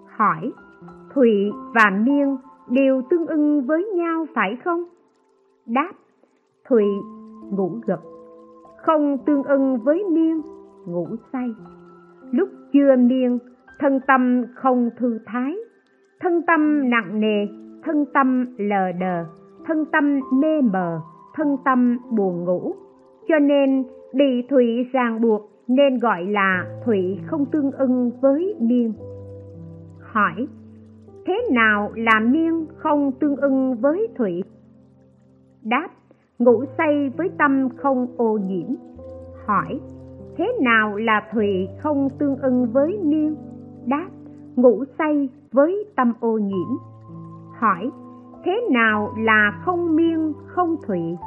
Hỏi, 0.08 0.52
thụy 1.14 1.52
và 1.74 1.92
miên 2.06 2.38
đều 2.70 3.02
tương 3.10 3.28
ưng 3.28 3.62
với 3.66 3.86
nhau 3.96 4.26
phải 4.36 4.58
không? 4.66 4.84
Đáp, 5.66 5.92
thụy, 6.70 6.86
ngủ 7.52 7.72
gật. 7.86 8.02
Không 8.78 9.18
tương 9.26 9.44
ưng 9.44 9.78
với 9.78 10.04
miên, 10.10 10.42
ngủ 10.86 11.08
say. 11.34 11.54
Lúc 12.32 12.50
chưa 12.74 12.96
miên 12.96 13.40
thân 13.80 14.00
tâm 14.08 14.44
không 14.56 14.90
thư 14.98 15.20
thái. 15.26 15.56
Thân 16.20 16.42
tâm 16.48 16.90
nặng 16.90 17.20
nề. 17.20 17.48
Thân 17.84 18.06
tâm 18.14 18.56
lờ 18.58 18.92
đờ. 18.92 19.26
Thân 19.66 19.86
tâm 19.92 20.20
mê 20.34 20.62
mờ. 20.62 21.02
Thân 21.36 21.58
tâm 21.66 21.98
buồn 22.10 22.44
ngủ. 22.46 22.76
Cho 23.28 23.40
nên 23.40 23.84
bị 24.14 24.48
thủy 24.50 24.90
ràng 24.92 25.22
buộc 25.22 25.42
nên 25.68 25.98
gọi 25.98 26.26
là 26.26 26.66
thủy 26.86 27.20
không 27.26 27.46
tương 27.46 27.72
ưng 27.72 28.12
với 28.22 28.56
miên 28.60 28.94
hỏi, 30.14 30.48
thế 31.26 31.48
nào 31.52 31.92
là 31.96 32.20
miên 32.20 32.66
không 32.76 33.12
tương 33.12 33.36
ưng 33.36 33.76
với 33.76 34.08
thủy 34.16 34.44
đáp, 35.64 35.90
ngủ 36.40 36.64
say 36.78 37.12
với 37.18 37.30
tâm 37.38 37.70
không 37.78 38.08
ô 38.18 38.38
nhiễm. 38.38 38.68
Hỏi, 39.46 39.80
thế 40.38 40.54
nào 40.62 40.96
là 40.96 41.28
thủy 41.34 41.68
không 41.80 42.10
tương 42.20 42.36
ưng 42.36 42.68
với 42.74 43.00
miên 43.04 43.36
đáp, 43.86 44.08
ngủ 44.56 44.84
say 44.98 45.30
với 45.52 45.86
tâm 45.96 46.14
ô 46.20 46.38
nhiễm. 46.38 46.78
Hỏi, 47.60 47.92
thế 48.46 48.62
nào 48.72 49.14
là 49.18 49.62
không 49.66 49.96
miên, 49.96 50.34
không 50.46 50.76
thụy? 50.88 51.18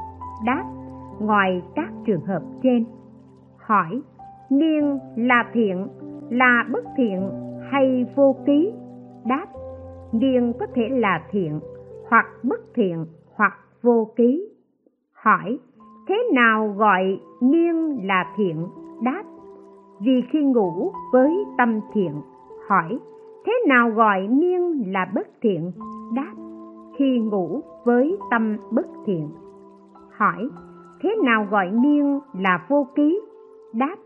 Đáp, 0.45 0.65
ngoài 1.21 1.63
các 1.75 1.89
trường 2.05 2.25
hợp 2.25 2.43
trên. 2.63 2.85
Hỏi, 3.57 4.03
miên 4.51 4.99
là 5.17 5.45
thiện, 5.53 5.89
là 6.31 6.65
bất 6.73 6.85
thiện 6.97 7.31
hay 7.71 8.07
vô 8.17 8.37
ký? 8.47 8.73
Đáp, 9.25 9.47
miên 10.13 10.53
có 10.61 10.67
thể 10.75 10.89
là 10.89 11.23
thiện 11.31 11.61
hoặc 12.09 12.27
bất 12.43 12.61
thiện 12.75 13.07
hoặc 13.35 13.53
vô 13.83 14.09
ký. 14.17 14.49
Hỏi, 15.13 15.59
thế 16.09 16.31
nào 16.35 16.75
gọi 16.77 17.21
miên 17.41 18.07
là 18.07 18.35
thiện? 18.37 18.67
Đáp, 19.03 19.23
vì 20.01 20.23
khi 20.31 20.43
ngủ 20.43 20.93
với 21.13 21.45
tâm 21.59 21.81
thiện 21.93 22.13
hỏi, 22.69 22.99
thế 23.47 23.53
nào 23.69 23.91
gọi 23.91 24.29
miên 24.29 24.93
là 24.93 25.11
bất 25.15 25.29
thiện? 25.43 25.73
Đáp, 26.15 26.35
khi 26.99 27.19
ngủ 27.19 27.61
với 27.85 28.17
tâm 28.31 28.57
bất 28.71 28.87
thiện. 29.07 29.29
Hỏi, 30.17 30.49
thế 31.01 31.17
nào 31.25 31.47
gọi 31.51 31.71
miên 31.71 32.21
là 32.39 32.67
vô 32.69 32.87
ký? 32.95 33.21
Đáp, 33.75 33.97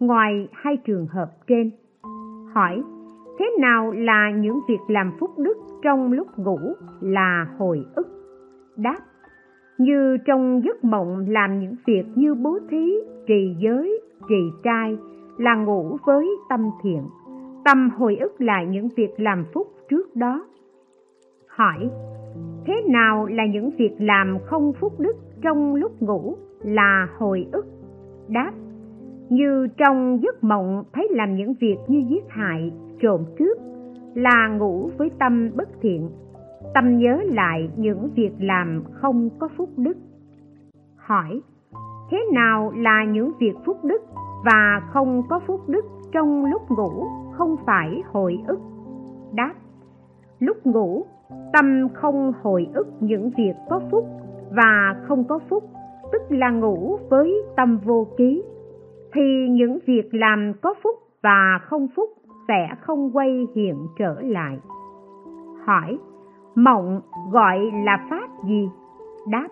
ngoài 0.00 0.48
hai 0.52 0.76
trường 0.76 1.06
hợp 1.06 1.30
trên. 1.46 1.70
Hỏi, 2.54 2.82
thế 3.38 3.56
nào 3.60 3.92
là 3.92 4.30
những 4.30 4.60
việc 4.68 4.80
làm 4.88 5.12
phúc 5.20 5.30
đức 5.38 5.56
trong 5.82 6.12
lúc 6.12 6.26
ngủ 6.36 6.58
là 7.00 7.46
hồi 7.58 7.84
ức? 7.94 8.06
Đáp, 8.76 8.98
như 9.78 10.16
trong 10.26 10.62
giấc 10.64 10.84
mộng 10.84 11.24
làm 11.28 11.60
những 11.60 11.74
việc 11.86 12.04
như 12.14 12.34
bố 12.34 12.58
thí, 12.70 12.94
trì 13.26 13.56
giới, 13.58 14.00
trì 14.28 14.50
trai, 14.62 14.96
là 15.38 15.54
ngủ 15.54 15.96
với 16.06 16.28
tâm 16.48 16.70
thiện 16.82 17.02
tâm 17.64 17.90
hồi 17.90 18.16
ức 18.16 18.40
lại 18.40 18.66
những 18.66 18.88
việc 18.96 19.10
làm 19.16 19.44
phúc 19.52 19.66
trước 19.88 20.16
đó. 20.16 20.46
Hỏi, 21.48 21.90
thế 22.66 22.82
nào 22.88 23.26
là 23.26 23.46
những 23.46 23.70
việc 23.78 23.96
làm 23.98 24.38
không 24.44 24.72
phúc 24.72 24.92
đức 24.98 25.16
trong 25.42 25.74
lúc 25.74 26.02
ngủ 26.02 26.36
là 26.62 27.08
hồi 27.18 27.46
ức? 27.52 27.66
Đáp, 28.28 28.52
như 29.28 29.66
trong 29.76 30.22
giấc 30.22 30.44
mộng 30.44 30.84
thấy 30.92 31.08
làm 31.10 31.36
những 31.36 31.54
việc 31.60 31.76
như 31.88 32.02
giết 32.08 32.24
hại, 32.28 32.72
trộm 33.00 33.24
cướp 33.38 33.58
là 34.14 34.48
ngủ 34.48 34.90
với 34.98 35.10
tâm 35.18 35.50
bất 35.54 35.68
thiện, 35.80 36.10
tâm 36.74 36.98
nhớ 36.98 37.20
lại 37.24 37.70
những 37.76 38.08
việc 38.14 38.32
làm 38.40 38.82
không 38.92 39.30
có 39.38 39.48
phúc 39.56 39.68
đức. 39.76 39.96
Hỏi, 40.96 41.40
thế 42.10 42.18
nào 42.32 42.72
là 42.76 43.04
những 43.04 43.32
việc 43.40 43.54
phúc 43.64 43.76
đức 43.84 44.02
và 44.44 44.80
không 44.92 45.22
có 45.28 45.40
phúc 45.46 45.60
đức? 45.68 45.84
Trong 46.12 46.44
lúc 46.44 46.70
ngủ 46.70 47.06
không 47.32 47.56
phải 47.66 48.02
hồi 48.12 48.42
ức. 48.46 48.60
Đáp, 49.34 49.54
lúc 50.38 50.66
ngủ, 50.66 51.04
tâm 51.52 51.88
không 51.94 52.32
hồi 52.42 52.66
ức 52.74 52.86
những 53.00 53.30
việc 53.36 53.54
có 53.70 53.80
phúc 53.90 54.04
và 54.50 54.96
không 55.02 55.24
có 55.24 55.38
phúc, 55.48 55.64
tức 56.12 56.22
là 56.28 56.50
ngủ 56.50 56.98
với 57.10 57.42
tâm 57.56 57.78
vô 57.84 58.06
ký. 58.16 58.42
Thì 59.12 59.48
những 59.50 59.78
việc 59.86 60.14
làm 60.14 60.52
có 60.62 60.74
phúc 60.82 60.96
và 61.22 61.58
không 61.62 61.88
phúc 61.96 62.10
sẽ 62.48 62.68
không 62.80 63.10
quay 63.16 63.46
hiện 63.54 63.76
trở 63.98 64.20
lại. 64.20 64.58
Hỏi, 65.64 65.98
mộng 66.54 67.00
gọi 67.32 67.58
là 67.84 68.06
pháp 68.10 68.28
gì? 68.44 68.70
Đáp, 69.28 69.48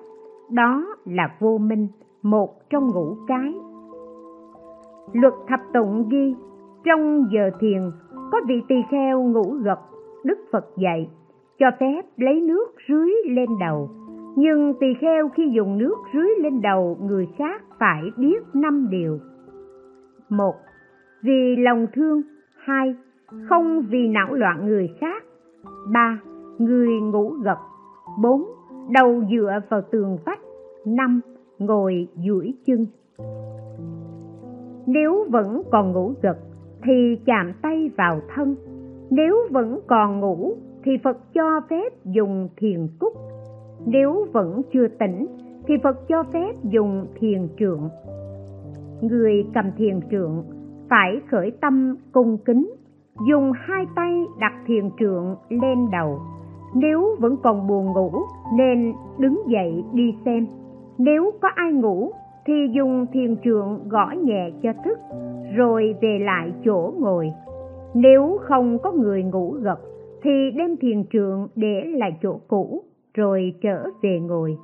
đó 0.51 0.87
là 1.05 1.35
vô 1.41 1.59
minh, 1.59 1.89
một 2.23 2.71
trong 2.71 2.91
ngũ 2.91 3.17
cái. 3.27 3.55
Luật 5.13 5.35
thập 5.49 5.61
tụng 5.73 6.09
ghi 6.09 6.35
trong 6.85 7.27
giờ 7.33 7.51
thiền, 7.61 7.91
có 8.33 8.41
vị 8.49 8.63
tỳ 8.69 8.77
kheo 8.91 9.23
ngủ 9.23 9.53
gật 9.63 9.79
đức 10.25 10.39
phật 10.53 10.67
dạy, 10.77 11.11
cho 11.59 11.67
phép 11.81 12.03
lấy 12.17 12.41
nước 12.41 12.67
rưới 12.89 13.11
lên 13.27 13.49
đầu. 13.61 13.91
Nhưng 14.37 14.75
tỳ 14.81 14.87
kheo 15.01 15.29
khi 15.29 15.51
dùng 15.53 15.79
nước 15.79 15.95
rưới 16.13 16.29
lên 16.43 16.61
đầu, 16.61 16.99
người 17.01 17.29
khác 17.39 17.63
phải 17.79 18.03
biết 18.17 18.43
năm 18.55 18.89
điều. 18.91 19.19
Một, 20.29 20.55
vì 21.23 21.57
lòng 21.57 21.87
thương. 21.95 22.23
Hai, 22.59 22.95
không 23.49 23.83
vì 23.91 24.09
não 24.09 24.35
loạn 24.35 24.67
người 24.67 24.89
khác. 25.01 25.25
Ba, 25.93 26.21
người 26.59 27.01
ngủ 27.01 27.31
gật 27.31 27.59
bốn, 28.23 28.45
đầu 28.91 29.23
dựa 29.31 29.61
vào 29.69 29.81
tường 29.91 30.19
vách. 30.27 30.41
Năm, 30.87 31.21
ngồi 31.59 32.09
duỗi 32.27 32.55
chân. 32.67 32.87
Nếu 34.87 35.27
vẫn 35.31 35.63
còn 35.71 35.93
ngủ 35.93 36.15
gật 36.23 36.37
thì 36.83 37.19
chạm 37.27 37.53
tay 37.63 37.91
vào 37.97 38.21
thân. 38.35 38.57
Nếu 39.11 39.37
vẫn 39.51 39.81
còn 39.87 40.21
ngủ, 40.21 40.55
thì 40.85 40.93
phật 41.05 41.35
cho 41.35 41.61
phép 41.71 41.93
dùng 42.05 42.49
thiền 42.57 42.87
cúc. 42.99 43.13
Nếu 43.87 44.27
vẫn 44.33 44.63
chưa 44.73 44.89
tỉnh, 44.89 45.27
thì 45.67 45.75
phật 45.83 46.09
cho 46.09 46.23
phép 46.33 46.53
dùng 46.63 47.07
thiền 47.21 47.49
trượng. 47.59 47.89
Người 49.01 49.47
cầm 49.55 49.65
thiền 49.77 50.01
trượng 50.11 50.45
phải 50.91 51.21
khởi 51.31 51.51
tâm 51.61 51.97
cung 52.13 52.39
kính, 52.39 52.71
dùng 53.29 53.53
hai 53.55 53.87
tay 53.97 54.25
đặt 54.39 54.53
thiền 54.67 54.91
trượng 54.99 55.37
lên 55.49 55.91
đầu. 55.93 56.19
Nếu 56.75 57.17
vẫn 57.19 57.37
còn 57.43 57.67
buồn 57.67 57.87
ngủ, 57.87 58.13
nên 58.59 58.93
đứng 59.19 59.43
dậy 59.49 59.85
đi 59.93 60.15
xem. 60.25 60.47
Nếu 60.99 61.31
có 61.43 61.49
ai 61.55 61.73
ngủ 61.73 62.11
thì 62.49 62.69
dùng 62.73 63.07
thiền 63.13 63.37
trượng 63.45 63.89
gõ 63.89 64.13
nhẹ 64.23 64.51
cho 64.63 64.73
thức, 64.85 64.99
rồi 65.57 65.95
về 66.01 66.19
lại 66.21 66.53
chỗ 66.65 66.93
ngồi. 66.99 67.33
Nếu 67.95 68.39
không 68.43 68.79
có 68.83 68.93
người 68.93 69.23
ngủ 69.23 69.51
gật, 69.51 69.79
thì 70.23 70.51
đem 70.57 70.77
thiền 70.77 71.05
trượng 71.13 71.49
để 71.57 71.85
lại 71.85 72.19
chỗ 72.23 72.41
cũ, 72.49 72.83
rồi 73.15 73.55
trở 73.63 73.85
về 74.03 74.21
ngồi. 74.21 74.59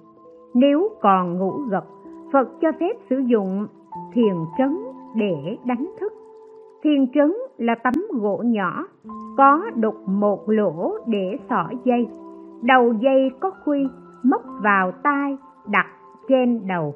Nếu 0.55 0.89
còn 1.01 1.39
ngủ 1.39 1.51
gật, 1.71 1.85
phật 2.33 2.49
cho 2.61 2.73
phép 2.81 2.93
sử 3.11 3.19
dụng 3.19 3.67
thiền 4.15 4.35
trấn 4.59 4.79
để 5.17 5.57
đánh 5.65 5.91
thức. 6.01 6.13
Thiền 6.83 7.07
trấn 7.15 7.33
là 7.59 7.75
tấm 7.75 7.95
gỗ 8.21 8.43
nhỏ, 8.47 8.87
có 9.37 9.63
đục 9.75 9.95
một 10.07 10.51
lỗ 10.51 10.93
để 11.07 11.39
xỏ 11.51 11.69
dây. 11.85 12.09
Đầu 12.63 12.93
dây 12.93 13.31
có 13.41 13.51
khuy, 13.65 13.89
móc 14.23 14.43
vào 14.63 14.93
tai, 15.03 15.37
đặt 15.67 15.87
trên 16.29 16.67
đầu 16.67 16.95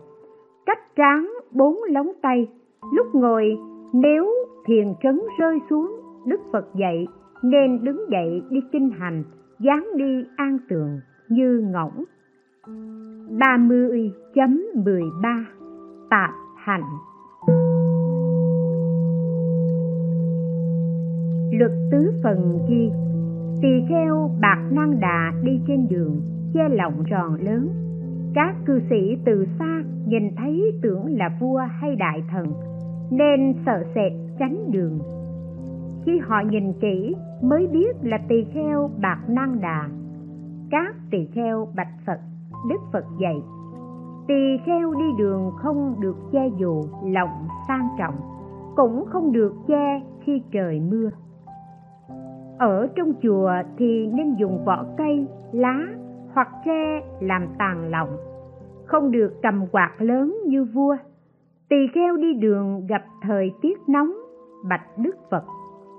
cách 0.68 0.96
trán 0.96 1.32
bốn 1.52 1.78
lóng 1.90 2.12
tay. 2.22 2.48
Lúc 2.92 3.14
ngồi, 3.14 3.58
nếu 3.92 4.26
thiền 4.66 4.86
trấn 5.02 5.20
rơi 5.38 5.58
xuống, 5.70 6.00
đức 6.26 6.40
phật 6.52 6.66
dạy, 6.74 7.06
nên 7.42 7.84
đứng 7.84 8.10
dậy 8.10 8.42
đi 8.50 8.60
kinh 8.72 8.90
hành, 8.90 9.24
dáng 9.58 9.88
đi 9.96 10.24
an 10.36 10.58
tường 10.68 11.00
như 11.28 11.64
ngỗng. 11.72 12.04
30.13 12.66 15.44
Tạp 16.10 16.30
hành 16.56 16.82
Luật 21.52 21.72
tứ 21.92 22.12
phần 22.22 22.58
ghi 22.68 22.90
Tỳ 23.62 23.68
kheo 23.88 24.30
bạc 24.40 24.68
năng 24.72 25.00
đà 25.00 25.32
đi 25.42 25.60
trên 25.66 25.88
đường, 25.90 26.20
Che 26.54 26.68
lọng 26.68 27.04
tròn 27.10 27.34
lớn. 27.34 27.87
Các 28.38 28.54
cư 28.66 28.80
sĩ 28.90 29.18
từ 29.24 29.46
xa 29.58 29.82
nhìn 30.06 30.36
thấy 30.36 30.78
tưởng 30.82 31.18
là 31.18 31.30
vua 31.40 31.58
hay 31.58 31.96
đại 31.96 32.22
thần, 32.30 32.46
Nên 33.10 33.54
sợ 33.66 33.84
sệt 33.94 34.12
tránh 34.38 34.70
đường. 34.70 34.98
Khi 36.04 36.18
họ 36.18 36.36
nhìn 36.50 36.72
kỹ, 36.72 37.14
mới 37.42 37.66
biết 37.66 37.96
là 38.02 38.18
tỳ 38.28 38.44
kheo 38.44 38.90
bạc 39.00 39.18
năng 39.28 39.60
đà. 39.60 39.88
Các 40.70 40.94
tỳ 41.10 41.26
kheo 41.26 41.68
bạch 41.76 41.92
phật, 42.06 42.20
đức 42.68 42.80
phật 42.92 43.04
dạy, 43.20 43.42
tỳ 44.28 44.58
kheo 44.66 44.94
đi 44.94 45.06
đường 45.18 45.50
không 45.56 45.94
được 46.00 46.16
che 46.32 46.48
dù 46.58 46.82
lòng 47.04 47.48
sang 47.68 47.88
trọng, 47.98 48.14
cũng 48.76 49.04
không 49.06 49.32
được 49.32 49.54
che 49.68 50.02
khi 50.20 50.42
trời 50.52 50.80
mưa. 50.80 51.10
Ở 52.58 52.88
trong 52.96 53.12
chùa 53.22 53.52
thì 53.78 54.06
nên 54.06 54.34
dùng 54.34 54.64
vỏ 54.64 54.84
cây, 54.96 55.26
lá 55.52 55.86
hoặc 56.34 56.48
tre 56.64 57.00
làm 57.20 57.46
tàn 57.58 57.90
lọng 57.90 58.27
không 58.88 59.10
được 59.10 59.32
cầm 59.42 59.66
quạt 59.72 59.94
lớn 59.98 60.36
như 60.46 60.64
vua. 60.64 60.96
Tỳ 61.68 61.76
kheo 61.94 62.16
đi 62.16 62.34
đường 62.34 62.86
gặp 62.88 63.04
thời 63.22 63.52
tiết 63.60 63.78
nóng, 63.86 64.12
bạch 64.68 64.98
đức 64.98 65.16
phật. 65.30 65.44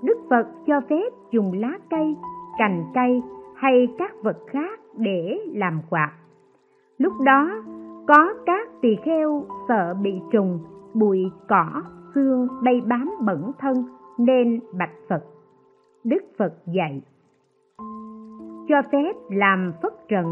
Đức 0.03 0.17
phật 0.29 0.47
cho 0.67 0.81
phép 0.89 1.13
dùng 1.31 1.51
lá 1.53 1.79
cây, 1.89 2.15
cành 2.57 2.83
cây 2.93 3.21
hay 3.55 3.87
các 3.97 4.11
vật 4.23 4.37
khác 4.47 4.79
để 4.97 5.39
làm 5.53 5.81
quạt. 5.89 6.11
Lúc 6.97 7.13
đó, 7.25 7.49
có 8.07 8.33
các 8.45 8.69
tỳ 8.81 8.95
kheo 9.05 9.45
sợ 9.67 9.93
bị 9.93 10.21
trùng, 10.31 10.59
bụi 10.93 11.31
cỏ 11.47 11.83
xương 12.15 12.47
bay 12.63 12.81
bám 12.81 13.11
bẩn 13.25 13.51
thân 13.59 13.75
nên 14.17 14.59
bạch 14.79 14.93
phật. 15.09 15.23
Đức 16.03 16.23
phật 16.37 16.53
dạy, 16.65 17.01
cho 18.67 18.81
phép 18.91 19.13
làm 19.29 19.73
phất 19.81 19.93
trần 20.07 20.25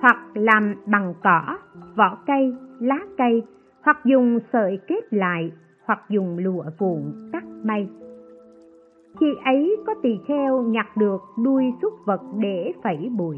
hoặc 0.00 0.16
làm 0.34 0.74
bằng 0.86 1.14
cỏ, 1.22 1.58
vỏ 1.96 2.18
cây, 2.26 2.54
lá 2.80 2.98
cây, 3.18 3.42
hoặc 3.82 3.98
dùng 4.04 4.38
sợi 4.52 4.78
kết 4.86 5.12
lại, 5.12 5.52
hoặc 5.84 6.00
dùng 6.08 6.38
lụa 6.38 6.64
vụn 6.78 7.02
cắt 7.32 7.44
may 7.64 7.88
khi 9.20 9.26
ấy 9.44 9.76
có 9.86 9.94
tỳ 10.02 10.18
kheo 10.28 10.62
nhặt 10.62 10.96
được 10.96 11.20
đuôi 11.44 11.64
súc 11.82 11.92
vật 12.04 12.20
để 12.38 12.72
phẩy 12.82 13.10
bụi. 13.18 13.36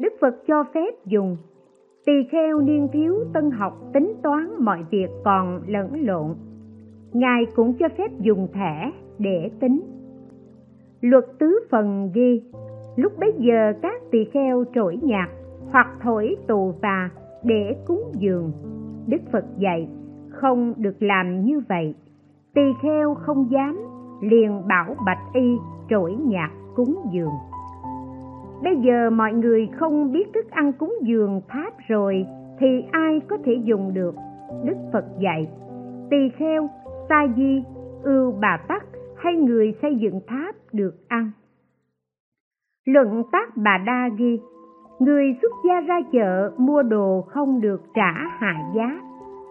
Đức 0.00 0.12
phật 0.20 0.34
cho 0.46 0.64
phép 0.74 0.94
dùng. 1.04 1.36
Tỳ 2.06 2.12
kheo 2.30 2.60
niên 2.60 2.88
thiếu 2.92 3.14
tân 3.32 3.50
học 3.50 3.78
tính 3.92 4.12
toán 4.22 4.48
mọi 4.58 4.84
việc 4.90 5.08
còn 5.24 5.60
lẫn 5.66 6.06
lộn. 6.06 6.34
Ngài 7.12 7.46
cũng 7.56 7.74
cho 7.78 7.88
phép 7.98 8.10
dùng 8.20 8.48
thẻ 8.52 8.92
để 9.18 9.50
tính. 9.60 9.80
Luật 11.00 11.24
tứ 11.38 11.60
phần 11.70 12.10
ghi. 12.14 12.42
Lúc 12.96 13.12
bấy 13.18 13.32
giờ 13.38 13.72
các 13.82 14.02
tỳ 14.10 14.24
kheo 14.24 14.64
trỗi 14.74 14.98
nhạc 15.02 15.28
hoặc 15.70 15.86
thổi 16.02 16.36
tù 16.48 16.74
và 16.82 17.10
để 17.42 17.76
cúng 17.86 18.12
dường. 18.18 18.52
Đức 19.06 19.22
phật 19.32 19.44
dạy, 19.58 19.88
không 20.30 20.74
được 20.76 21.02
làm 21.02 21.40
như 21.40 21.60
vậy. 21.68 21.94
Tỳ 22.54 22.62
kheo 22.82 23.14
không 23.14 23.50
dám, 23.50 23.78
liền 24.20 24.68
bảo 24.68 24.96
bạch 25.06 25.22
y 25.34 25.56
trỗi 25.90 26.16
nhạc 26.26 26.50
cúng 26.74 26.96
dường. 27.12 27.34
Bây 28.62 28.76
giờ 28.76 29.10
mọi 29.10 29.32
người 29.32 29.68
không 29.78 30.12
biết 30.12 30.24
thức 30.34 30.50
ăn 30.50 30.72
cúng 30.72 30.94
dường 31.02 31.40
pháp 31.48 31.70
rồi 31.88 32.26
thì 32.58 32.84
ai 32.90 33.20
có 33.28 33.36
thể 33.44 33.52
dùng 33.64 33.94
được? 33.94 34.14
Đức 34.64 34.76
phật 34.92 35.04
dạy, 35.20 35.48
tỳ 36.10 36.28
kheo, 36.36 36.68
sa 37.08 37.26
di, 37.36 37.62
ưu 38.02 38.32
bà 38.40 38.56
tắc 38.68 38.84
hay 39.16 39.36
người 39.36 39.74
xây 39.82 39.96
dựng 39.96 40.20
tháp 40.26 40.54
được 40.72 41.08
ăn? 41.08 41.30
Luận 42.84 43.22
tác 43.32 43.56
bà 43.56 43.78
đa 43.86 44.08
ghi 44.18 44.38
người 44.98 45.36
xuất 45.42 45.52
gia 45.68 45.80
ra 45.80 46.00
chợ 46.12 46.52
mua 46.56 46.82
đồ 46.82 47.24
không 47.28 47.60
được 47.60 47.82
trả 47.94 48.12
hạ 48.38 48.54
giá. 48.74 49.00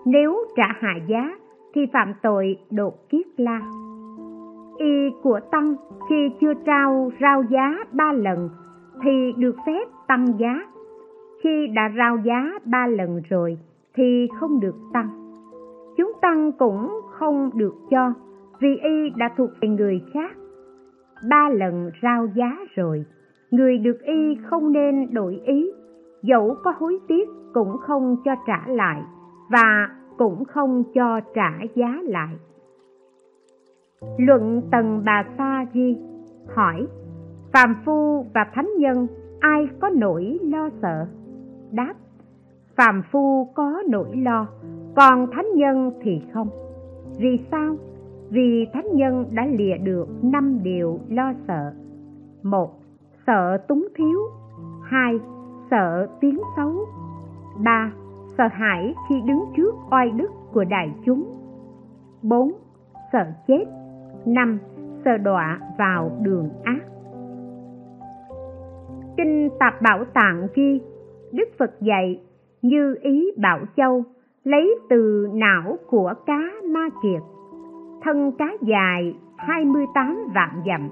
Nếu 0.06 0.38
trả 0.56 0.68
hạ 0.80 0.94
giá, 1.08 1.38
thì 1.74 1.82
phạm 1.94 2.14
tội 2.22 2.58
đột 2.72 3.10
kiết 3.10 3.28
la. 3.38 3.62
Y 4.78 5.10
của 5.24 5.40
tăng 5.52 5.76
khi 6.10 6.30
chưa 6.42 6.54
trao, 6.66 7.12
rao 7.22 7.44
giá 7.50 7.78
ba 7.92 8.14
lần, 8.14 8.50
thì 9.04 9.34
được 9.38 9.56
phép 9.66 9.88
tăng 10.08 10.26
giá. 10.40 10.66
Khi 11.44 11.68
đã 11.68 11.92
rao 11.98 12.18
giá 12.18 12.52
ba 12.66 12.88
lần 12.88 13.22
rồi, 13.30 13.58
thì 13.96 14.28
không 14.40 14.60
được 14.60 14.76
tăng. 14.94 15.10
Chúng 15.98 16.12
tăng 16.22 16.52
cũng 16.52 17.02
không 17.12 17.50
được 17.56 17.76
cho, 17.90 18.14
vì 18.60 18.78
y 18.78 19.10
đã 19.16 19.30
thuộc 19.38 19.50
về 19.62 19.68
người 19.70 20.02
khác. 20.14 20.38
Ba 21.30 21.50
lần 21.50 21.92
rao 22.02 22.28
giá 22.36 22.58
rồi 22.76 23.06
người 23.56 23.78
được 23.78 24.02
y 24.02 24.36
không 24.44 24.72
nên 24.72 25.14
đổi 25.14 25.42
ý. 25.46 25.72
Dẫu 26.24 26.56
có 26.64 26.74
hối 26.78 27.00
tiếc 27.08 27.30
cũng 27.54 27.78
không 27.78 28.16
cho 28.26 28.32
trả 28.48 28.68
lại 28.68 29.02
và 29.52 29.90
cũng 30.18 30.46
không 30.46 30.84
cho 30.94 31.20
trả 31.36 31.52
giá 31.76 32.00
lại. 32.04 32.36
Luận 34.18 34.62
tần 34.72 35.02
bà 35.06 35.24
sa 35.38 35.66
di 35.74 35.98
hỏi, 36.56 36.88
phàm 37.54 37.76
phu 37.86 38.26
và 38.34 38.46
thánh 38.54 38.70
nhân 38.78 39.08
ai 39.40 39.68
có 39.80 39.90
nỗi 39.90 40.40
lo 40.42 40.70
sợ? 40.82 41.08
Đáp, 41.72 41.94
phàm 42.76 43.02
phu 43.12 43.46
có 43.56 43.84
nỗi 43.90 44.16
lo, 44.16 44.48
còn 44.96 45.28
thánh 45.32 45.48
nhân 45.56 45.92
thì 46.02 46.22
không. 46.34 46.50
Vì 47.20 47.40
sao? 47.52 47.76
Vì 48.30 48.66
thánh 48.74 48.96
nhân 48.96 49.26
đã 49.32 49.46
lìa 49.46 49.78
được 49.78 50.08
năm 50.22 50.60
điều 50.64 51.00
lo 51.10 51.34
sợ. 51.48 51.74
Một 52.44 52.85
sợ 53.28 53.58
túng 53.58 53.88
thiếu. 53.96 54.20
Hai, 54.84 55.20
sợ 55.72 56.08
tiếng 56.20 56.40
xấu. 56.56 56.86
Ba, 57.64 57.92
sợ 58.38 58.48
hãi 58.52 58.96
khi 59.10 59.22
đứng 59.26 59.44
trước 59.58 59.76
oai 59.92 60.12
đức 60.12 60.32
của 60.54 60.64
đại 60.64 60.92
chúng. 61.06 61.24
Bốn, 62.22 62.52
sợ 63.14 63.26
chết. 63.48 63.66
Năm, 64.26 64.60
sợ 65.06 65.18
đọa 65.18 65.60
vào 65.78 66.12
đường 66.22 66.50
ác. 66.64 66.80
Kinh 69.18 69.50
tạp 69.60 69.82
bảo 69.82 70.06
tạng 70.06 70.48
ghi, 70.56 70.82
đức 71.32 71.50
phật 71.60 71.72
dạy, 71.82 72.22
như 72.62 72.96
ý 73.02 73.32
bảo 73.38 73.60
châu, 73.78 74.04
lấy 74.44 74.80
từ 74.90 75.28
não 75.34 75.78
của 75.90 76.14
cá 76.26 76.40
ma 76.64 76.90
kiệt. 77.04 77.22
Thân 78.02 78.32
cá 78.32 78.54
dài 78.62 79.16
28 79.38 80.18
vạn 80.36 80.62
dặm 80.66 80.90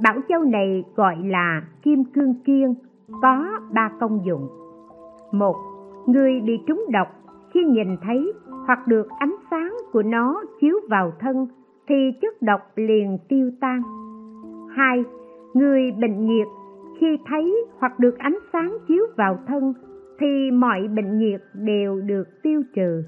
bảo 0.00 0.14
châu 0.28 0.44
này 0.44 0.84
gọi 0.96 1.16
là 1.24 1.62
kim 1.82 2.04
cương 2.04 2.34
kiên, 2.44 2.74
có 3.22 3.46
ba 3.72 3.90
công 4.00 4.24
dụng. 4.24 4.48
Một, 5.32 5.56
người 6.06 6.40
bị 6.40 6.60
trúng 6.66 6.84
độc, 6.90 7.08
khi 7.54 7.64
nhìn 7.64 7.96
thấy 8.02 8.32
hoặc 8.66 8.86
được 8.86 9.08
ánh 9.18 9.34
sáng 9.50 9.76
của 9.92 10.02
nó 10.02 10.42
chiếu 10.60 10.76
vào 10.90 11.12
thân 11.20 11.46
thì 11.88 12.12
chất 12.20 12.42
độc 12.42 12.60
liền 12.76 13.18
tiêu 13.28 13.50
tan. 13.60 13.82
Hai, 14.76 15.04
người 15.54 15.92
bệnh 16.00 16.26
nhiệt, 16.26 16.46
khi 17.00 17.18
thấy 17.26 17.66
hoặc 17.78 17.98
được 17.98 18.18
ánh 18.18 18.38
sáng 18.52 18.76
chiếu 18.88 19.04
vào 19.16 19.38
thân 19.46 19.74
thì 20.18 20.50
mọi 20.50 20.88
bệnh 20.96 21.18
nhiệt 21.18 21.40
đều 21.54 22.00
được 22.00 22.24
tiêu 22.42 22.62
trừ. 22.74 23.02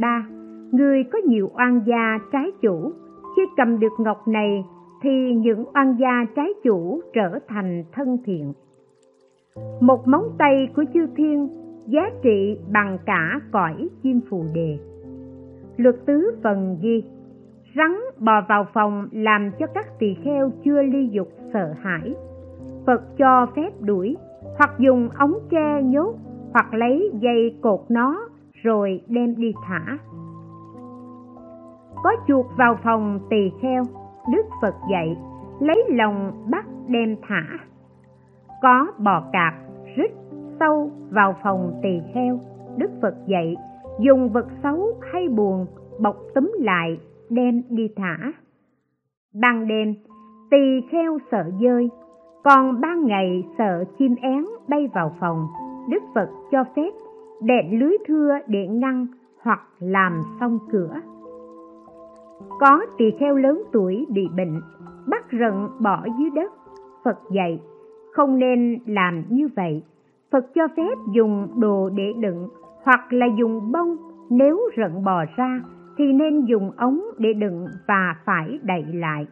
Ba, 0.00 0.26
người 0.72 1.04
có 1.12 1.18
nhiều 1.24 1.50
oan 1.54 1.80
gia 1.86 2.18
trái 2.32 2.50
chủ, 2.62 2.92
khi 3.36 3.42
cầm 3.56 3.80
được 3.80 3.92
ngọc 3.98 4.28
này 4.28 4.64
thì 5.04 5.34
những 5.34 5.64
oan 5.74 5.96
gia 5.98 6.24
trái 6.36 6.48
chủ 6.62 7.00
trở 7.12 7.38
thành 7.48 7.84
thân 7.92 8.18
thiện. 8.24 8.52
Một 9.80 10.08
móng 10.08 10.28
tay 10.38 10.68
của 10.76 10.84
chư 10.94 11.06
thiên 11.16 11.48
giá 11.86 12.10
trị 12.22 12.58
bằng 12.72 12.98
cả 13.06 13.40
cõi 13.52 13.88
chim 14.02 14.20
phù 14.30 14.44
đề. 14.54 14.78
Luật 15.76 15.96
tứ 16.06 16.36
phần 16.42 16.78
ghi, 16.82 17.04
rắn 17.76 17.96
bò 18.18 18.32
vào 18.48 18.66
phòng 18.74 19.08
làm 19.12 19.50
cho 19.58 19.66
các 19.66 19.98
tỳ 19.98 20.14
kheo 20.24 20.50
chưa 20.64 20.82
ly 20.82 21.08
dục 21.08 21.28
sợ 21.52 21.74
hãi. 21.80 22.14
Phật 22.86 23.16
cho 23.18 23.46
phép 23.56 23.70
đuổi, 23.80 24.16
hoặc 24.58 24.70
dùng 24.78 25.08
ống 25.18 25.34
tre 25.50 25.82
nhốt, 25.82 26.14
hoặc 26.52 26.74
lấy 26.74 27.10
dây 27.20 27.56
cột 27.60 27.80
nó 27.88 28.28
rồi 28.62 29.00
đem 29.08 29.34
đi 29.36 29.52
thả. 29.66 29.98
Có 32.02 32.10
chuột 32.28 32.46
vào 32.58 32.78
phòng 32.84 33.20
tỳ 33.30 33.50
kheo 33.62 33.82
đức 34.32 34.46
phật 34.62 34.74
dạy, 34.90 35.16
lấy 35.60 35.84
lòng 35.88 36.44
bắt 36.50 36.66
đem 36.88 37.16
thả. 37.22 37.42
Có 38.62 38.86
bò 38.98 39.22
cạp 39.32 39.54
rít 39.96 40.10
sâu 40.60 40.90
vào 41.10 41.36
phòng 41.42 41.80
tỳ 41.82 42.00
kheo, 42.14 42.40
đức 42.76 42.90
phật 43.02 43.14
dạy, 43.26 43.56
dùng 44.00 44.28
vật 44.32 44.46
xấu 44.62 45.00
hay 45.12 45.28
buồn 45.28 45.66
bọc 46.00 46.16
túm 46.34 46.52
lại, 46.60 46.98
đem 47.30 47.62
đi 47.68 47.88
thả. 47.96 48.16
Ban 49.34 49.68
đêm, 49.68 49.94
tỳ 50.50 50.80
kheo 50.90 51.18
sợ 51.30 51.50
dơi, 51.60 51.90
còn 52.44 52.80
ban 52.80 53.06
ngày 53.06 53.44
sợ 53.58 53.84
chim 53.98 54.14
én 54.22 54.44
bay 54.68 54.88
vào 54.94 55.14
phòng, 55.20 55.46
đức 55.90 56.02
phật 56.14 56.28
cho 56.50 56.64
phép 56.76 56.90
đệm 57.42 57.80
lưới 57.80 57.96
thưa 58.06 58.38
để 58.46 58.66
ngăn 58.66 59.06
hoặc 59.42 59.60
làm 59.78 60.20
xong 60.40 60.58
cửa 60.72 61.00
có 62.60 62.80
tỳ 62.98 63.04
kheo 63.20 63.36
lớn 63.36 63.62
tuổi 63.72 64.06
bị 64.10 64.28
bệnh, 64.36 64.60
bắt 65.06 65.24
rận 65.32 65.68
bỏ 65.80 66.06
dưới 66.18 66.30
đất. 66.30 66.52
Phật 67.04 67.18
dạy, 67.30 67.60
không 68.12 68.38
nên 68.38 68.78
làm 68.86 69.24
như 69.28 69.48
vậy. 69.56 69.82
Phật 70.32 70.46
cho 70.54 70.68
phép 70.76 70.98
dùng 71.14 71.48
đồ 71.60 71.90
để 71.90 72.12
đựng 72.20 72.48
hoặc 72.82 73.12
là 73.12 73.26
dùng 73.38 73.72
bông. 73.72 73.96
Nếu 74.30 74.60
rận 74.76 75.04
bò 75.04 75.24
ra, 75.36 75.60
thì 75.98 76.12
nên 76.12 76.44
dùng 76.44 76.70
ống 76.76 77.00
để 77.18 77.32
đựng 77.32 77.66
và 77.88 78.16
phải 78.24 78.58
đậy 78.62 78.84
lại. 78.94 79.26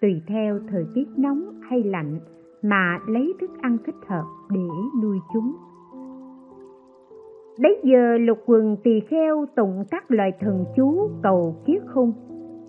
Tùy 0.00 0.22
theo 0.26 0.58
thời 0.70 0.86
tiết 0.94 1.08
nóng 1.16 1.60
hay 1.62 1.82
lạnh 1.82 2.18
mà 2.62 2.98
lấy 3.06 3.34
thức 3.40 3.50
ăn 3.60 3.76
thích 3.86 3.94
hợp 4.06 4.24
để 4.50 4.68
nuôi 5.02 5.18
chúng. 5.32 5.56
Bấy 7.62 7.80
giờ 7.84 8.18
lục 8.18 8.38
quần 8.46 8.76
tỳ 8.84 9.00
kheo 9.00 9.46
tụng 9.56 9.84
các 9.90 10.10
lời 10.10 10.30
thần 10.40 10.64
chú 10.76 11.10
cầu 11.22 11.56
kiết 11.66 11.82
khung 11.94 12.12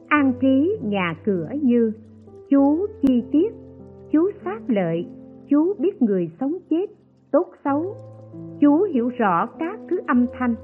An 0.07 0.33
trí 0.41 0.77
nhà 0.81 1.15
cửa 1.25 1.49
như 1.61 1.91
Chú 2.49 2.87
chi 3.01 3.23
tiết, 3.31 3.53
chú 4.11 4.31
sát 4.45 4.59
lợi, 4.67 5.07
chú 5.49 5.73
biết 5.79 6.01
người 6.01 6.31
sống 6.39 6.53
chết, 6.69 6.85
tốt 7.31 7.47
xấu. 7.63 7.95
Chú 8.59 8.83
hiểu 8.83 9.09
rõ 9.17 9.45
các 9.59 9.79
thứ 9.89 9.99
âm 10.07 10.25
thanh. 10.39 10.55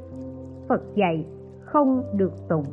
Phật 0.69 0.81
dạy 0.95 1.25
không 1.61 2.03
được 2.17 2.31
tụng. 2.49 2.65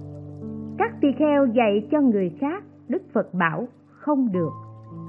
Các 0.78 0.92
tỳ 1.00 1.08
kheo 1.18 1.46
dạy 1.46 1.88
cho 1.90 2.00
người 2.00 2.37
khác 2.40 2.64
Đức 2.88 3.02
Phật 3.12 3.34
bảo 3.34 3.68
không 3.88 4.32
được. 4.32 4.50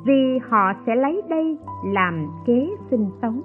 Vì 0.05 0.39
họ 0.49 0.73
sẽ 0.85 0.95
lấy 0.95 1.21
đây 1.29 1.57
làm 1.93 2.27
kế 2.45 2.69
sinh 2.91 3.05
sống. 3.21 3.41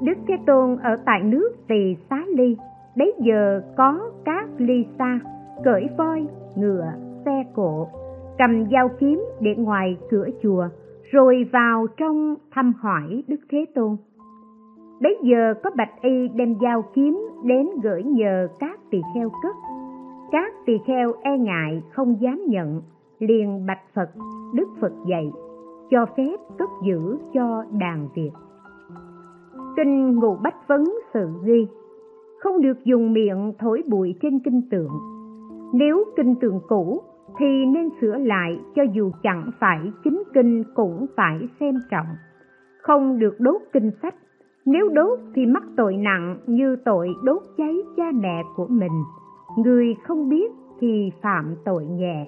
Đức 0.00 0.14
Thế 0.28 0.34
Tôn 0.46 0.76
ở 0.76 0.96
tại 1.04 1.22
nước 1.22 1.50
Tỳ 1.68 1.96
Xá 2.10 2.24
Ly, 2.36 2.56
bấy 2.96 3.14
giờ 3.18 3.62
có 3.76 4.10
các 4.24 4.48
ly 4.58 4.86
xa, 4.98 5.20
cởi 5.64 5.86
voi, 5.98 6.26
ngựa, 6.56 6.92
xe 7.24 7.44
cộ, 7.54 7.88
cầm 8.38 8.64
dao 8.72 8.88
kiếm 9.00 9.24
để 9.40 9.54
ngoài 9.54 9.96
cửa 10.10 10.28
chùa, 10.42 10.68
rồi 11.10 11.48
vào 11.52 11.86
trong 11.96 12.34
thăm 12.50 12.72
hỏi 12.80 13.22
Đức 13.28 13.40
Thế 13.50 13.64
Tôn. 13.74 13.96
Bấy 15.02 15.18
giờ 15.22 15.54
có 15.62 15.70
bạch 15.76 16.02
y 16.02 16.28
đem 16.28 16.54
dao 16.62 16.82
kiếm 16.94 17.28
đến 17.44 17.66
gửi 17.82 18.02
nhờ 18.02 18.48
các 18.58 18.80
tỳ 18.90 19.00
kheo 19.14 19.30
cất. 19.42 19.56
Các 20.32 20.54
tỳ 20.66 20.78
kheo 20.86 21.12
e 21.22 21.38
ngại 21.38 21.82
không 21.92 22.20
dám 22.20 22.40
nhận, 22.48 22.82
liền 23.18 23.66
bạch 23.66 23.82
Phật, 23.94 24.10
Đức 24.54 24.68
Phật 24.80 24.92
dạy, 25.06 25.32
cho 25.90 26.06
phép 26.16 26.36
cất 26.58 26.70
giữ 26.84 27.18
cho 27.34 27.64
đàn 27.80 28.08
Việt 28.14 28.30
kinh 29.78 30.14
ngụ 30.14 30.36
bách 30.42 30.68
vấn 30.68 30.84
sự 31.14 31.28
ghi 31.44 31.66
không 32.38 32.60
được 32.62 32.84
dùng 32.84 33.12
miệng 33.12 33.52
thổi 33.58 33.82
bụi 33.88 34.14
trên 34.22 34.38
kinh 34.44 34.62
tượng. 34.70 34.90
Nếu 35.72 36.04
kinh 36.16 36.34
tượng 36.40 36.60
cũ, 36.68 37.02
thì 37.38 37.66
nên 37.66 37.88
sửa 38.00 38.16
lại 38.18 38.60
cho 38.74 38.82
dù 38.92 39.10
chẳng 39.22 39.50
phải 39.60 39.92
chính 40.04 40.22
kinh 40.34 40.64
cũng 40.74 41.06
phải 41.16 41.38
xem 41.60 41.74
trọng. 41.90 42.06
Không 42.82 43.18
được 43.18 43.40
đốt 43.40 43.62
kinh 43.72 43.90
sách. 44.02 44.14
Nếu 44.66 44.88
đốt 44.88 45.18
thì 45.34 45.46
mắc 45.46 45.62
tội 45.76 45.96
nặng 45.96 46.38
như 46.46 46.76
tội 46.84 47.08
đốt 47.24 47.42
cháy 47.56 47.76
cha 47.96 48.04
mẹ 48.14 48.42
của 48.56 48.66
mình. 48.68 49.02
Người 49.56 49.94
không 50.04 50.28
biết 50.28 50.52
thì 50.80 51.12
phạm 51.22 51.54
tội 51.64 51.84
nhẹ. 51.84 52.26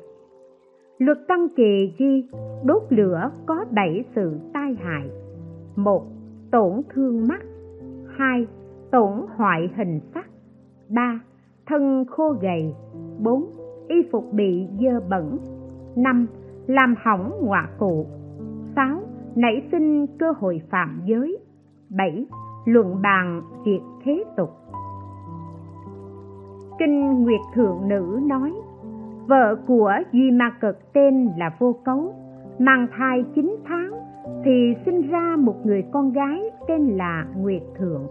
Luật 0.98 1.18
tăng 1.28 1.48
kỳ 1.56 1.94
ghi, 1.98 2.24
đốt 2.64 2.82
lửa 2.90 3.30
có 3.46 3.64
bảy 3.74 4.04
sự 4.14 4.38
tai 4.52 4.76
hại. 4.82 5.10
Một 5.76 6.02
tổn 6.50 6.82
thương 6.94 7.28
mắt 7.28 7.42
2. 8.16 8.46
Tổn 8.90 9.26
hoại 9.36 9.70
hình 9.76 10.00
sắc 10.14 10.26
3. 10.88 11.20
Thân 11.66 12.04
khô 12.10 12.34
gầy 12.40 12.74
4. 13.18 13.44
Y 13.88 13.96
phục 14.12 14.32
bị 14.32 14.66
dơ 14.80 15.00
bẩn 15.00 15.38
5. 15.96 16.26
Làm 16.66 16.94
hỏng 17.02 17.32
ngọa 17.42 17.68
cụ 17.78 18.06
6. 18.76 19.00
Nảy 19.34 19.68
sinh 19.72 20.06
cơ 20.18 20.32
hội 20.38 20.62
phạm 20.70 21.00
giới 21.04 21.38
7. 21.90 22.26
Luận 22.64 23.02
bàn 23.02 23.42
việc 23.64 23.80
thế 24.04 24.24
tục 24.36 24.50
Kinh 26.78 27.24
Nguyệt 27.24 27.40
Thượng 27.54 27.88
Nữ 27.88 28.20
nói, 28.22 28.52
Vợ 29.26 29.56
của 29.66 29.92
Duy 30.12 30.30
Ma 30.30 30.50
Cực 30.60 30.92
tên 30.92 31.28
là 31.38 31.56
Vô 31.58 31.76
Cấu, 31.84 32.14
Mang 32.58 32.86
thai 32.96 33.24
9 33.34 33.56
tháng 33.64 33.90
thì 34.44 34.74
sinh 34.84 35.10
ra 35.10 35.36
một 35.38 35.66
người 35.66 35.84
con 35.92 36.12
gái 36.12 36.40
tên 36.68 36.96
là 36.96 37.26
Nguyệt 37.36 37.62
Thượng. 37.78 38.06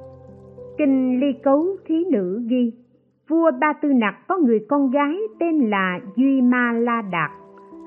Kinh 0.78 1.20
Ly 1.20 1.34
Cấu 1.44 1.66
Thí 1.86 2.06
Nữ 2.12 2.42
ghi, 2.48 2.74
vua 3.28 3.52
Ba 3.60 3.74
Tư 3.74 3.94
Nặc 3.94 4.16
có 4.28 4.38
người 4.38 4.66
con 4.70 4.92
gái 4.92 5.16
tên 5.40 5.70
là 5.70 6.00
Duy 6.16 6.42
Ma 6.42 6.72
La 6.72 7.02
Đạt, 7.02 7.32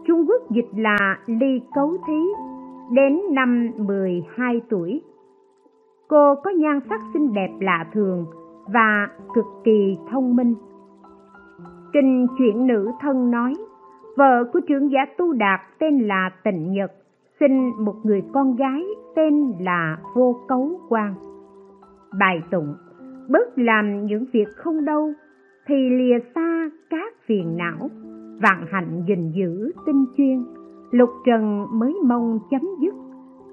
Trung 0.06 0.26
Quốc 0.28 0.50
dịch 0.50 0.68
là 0.76 1.18
Ly 1.26 1.60
Cấu 1.74 1.96
Thí, 2.06 2.22
đến 2.92 3.20
năm 3.30 3.70
12 3.76 4.60
tuổi. 4.70 5.02
Cô 6.08 6.34
có 6.34 6.50
nhan 6.50 6.80
sắc 6.88 7.00
xinh 7.14 7.32
đẹp 7.32 7.50
lạ 7.60 7.86
thường 7.92 8.26
và 8.66 9.08
cực 9.34 9.46
kỳ 9.64 9.98
thông 10.10 10.36
minh. 10.36 10.54
Kinh 11.92 12.26
chuyện 12.38 12.66
nữ 12.66 12.90
thân 13.00 13.30
nói, 13.30 13.54
vợ 14.16 14.44
của 14.52 14.60
trưởng 14.60 14.90
giả 14.90 15.00
Tu 15.18 15.32
Đạt 15.32 15.60
tên 15.78 15.98
là 15.98 16.30
Tịnh 16.44 16.72
Nhật, 16.72 16.92
sinh 17.42 17.84
một 17.84 17.94
người 18.02 18.22
con 18.32 18.56
gái 18.56 18.82
tên 19.16 19.52
là 19.60 19.98
Vô 20.14 20.36
Cấu 20.48 20.80
Quang. 20.88 21.14
bài 22.18 22.42
tụng, 22.50 22.74
bớt 23.28 23.58
làm 23.58 24.06
những 24.06 24.24
việc 24.32 24.48
không 24.56 24.84
đâu, 24.84 25.12
thì 25.66 25.74
lìa 25.90 26.18
xa 26.34 26.70
các 26.90 27.14
phiền 27.26 27.56
não, 27.56 27.88
vạn 28.42 28.66
hạnh 28.70 29.02
gìn 29.08 29.30
giữ 29.30 29.72
tinh 29.86 30.04
chuyên. 30.16 30.44
Lục 30.90 31.08
trần 31.26 31.66
mới 31.72 31.94
mong 32.04 32.38
chấm 32.50 32.60
dứt, 32.80 32.94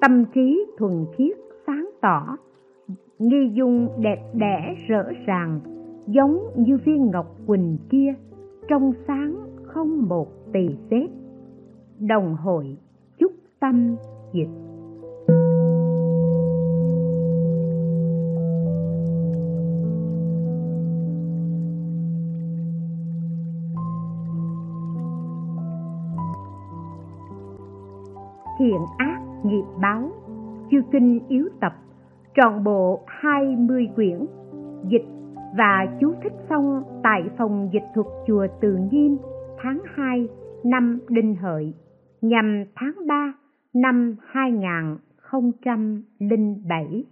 tâm 0.02 0.26
trí 0.34 0.66
thuần 0.78 1.06
khiết 1.18 1.38
sáng 1.68 1.90
tỏ. 2.02 2.38
Nghi 3.20 3.52
dung 3.54 3.90
đẹp 4.02 4.32
đẽ 4.34 4.76
rỡ 4.88 5.04
ràng, 5.26 5.60
giống 6.08 6.40
như 6.56 6.78
viên 6.86 7.12
ngọc 7.12 7.36
quỳnh 7.48 7.78
kia, 7.90 8.14
trong 8.68 8.94
sáng 9.08 9.36
không 9.64 10.08
một 10.10 10.28
tỳ 10.54 10.68
xếp 10.90 11.08
đồng 12.00 12.36
hội 12.36 12.78
tâm 13.60 13.96
dịch. 14.34 14.50
Thiện 28.60 28.82
ác 28.98 29.20
nghiệp 29.44 29.64
báo 29.82 30.12
chư 30.72 30.82
kinh 30.92 31.20
yếu 31.28 31.50
tập, 31.60 31.74
trọn 32.36 32.64
bộ 32.64 33.04
20 33.08 33.90
quyển, 33.96 34.26
dịch 34.88 35.06
và 35.58 35.86
chú 36.02 36.14
thích 36.24 36.34
xong 36.50 36.84
tại 37.04 37.22
phòng 37.38 37.70
dịch 37.74 37.84
thuật 37.96 38.08
chùa 38.28 38.48
Từ 38.62 38.78
Nghiêm 38.92 39.18
tháng 39.58 39.82
2 39.96 40.28
năm 40.64 41.00
Đinh 41.10 41.36
Hợi, 41.36 41.74
nhằm 42.22 42.64
tháng 42.76 42.94
3 43.08 43.34
năm 43.74 44.16
2007. 44.26 47.04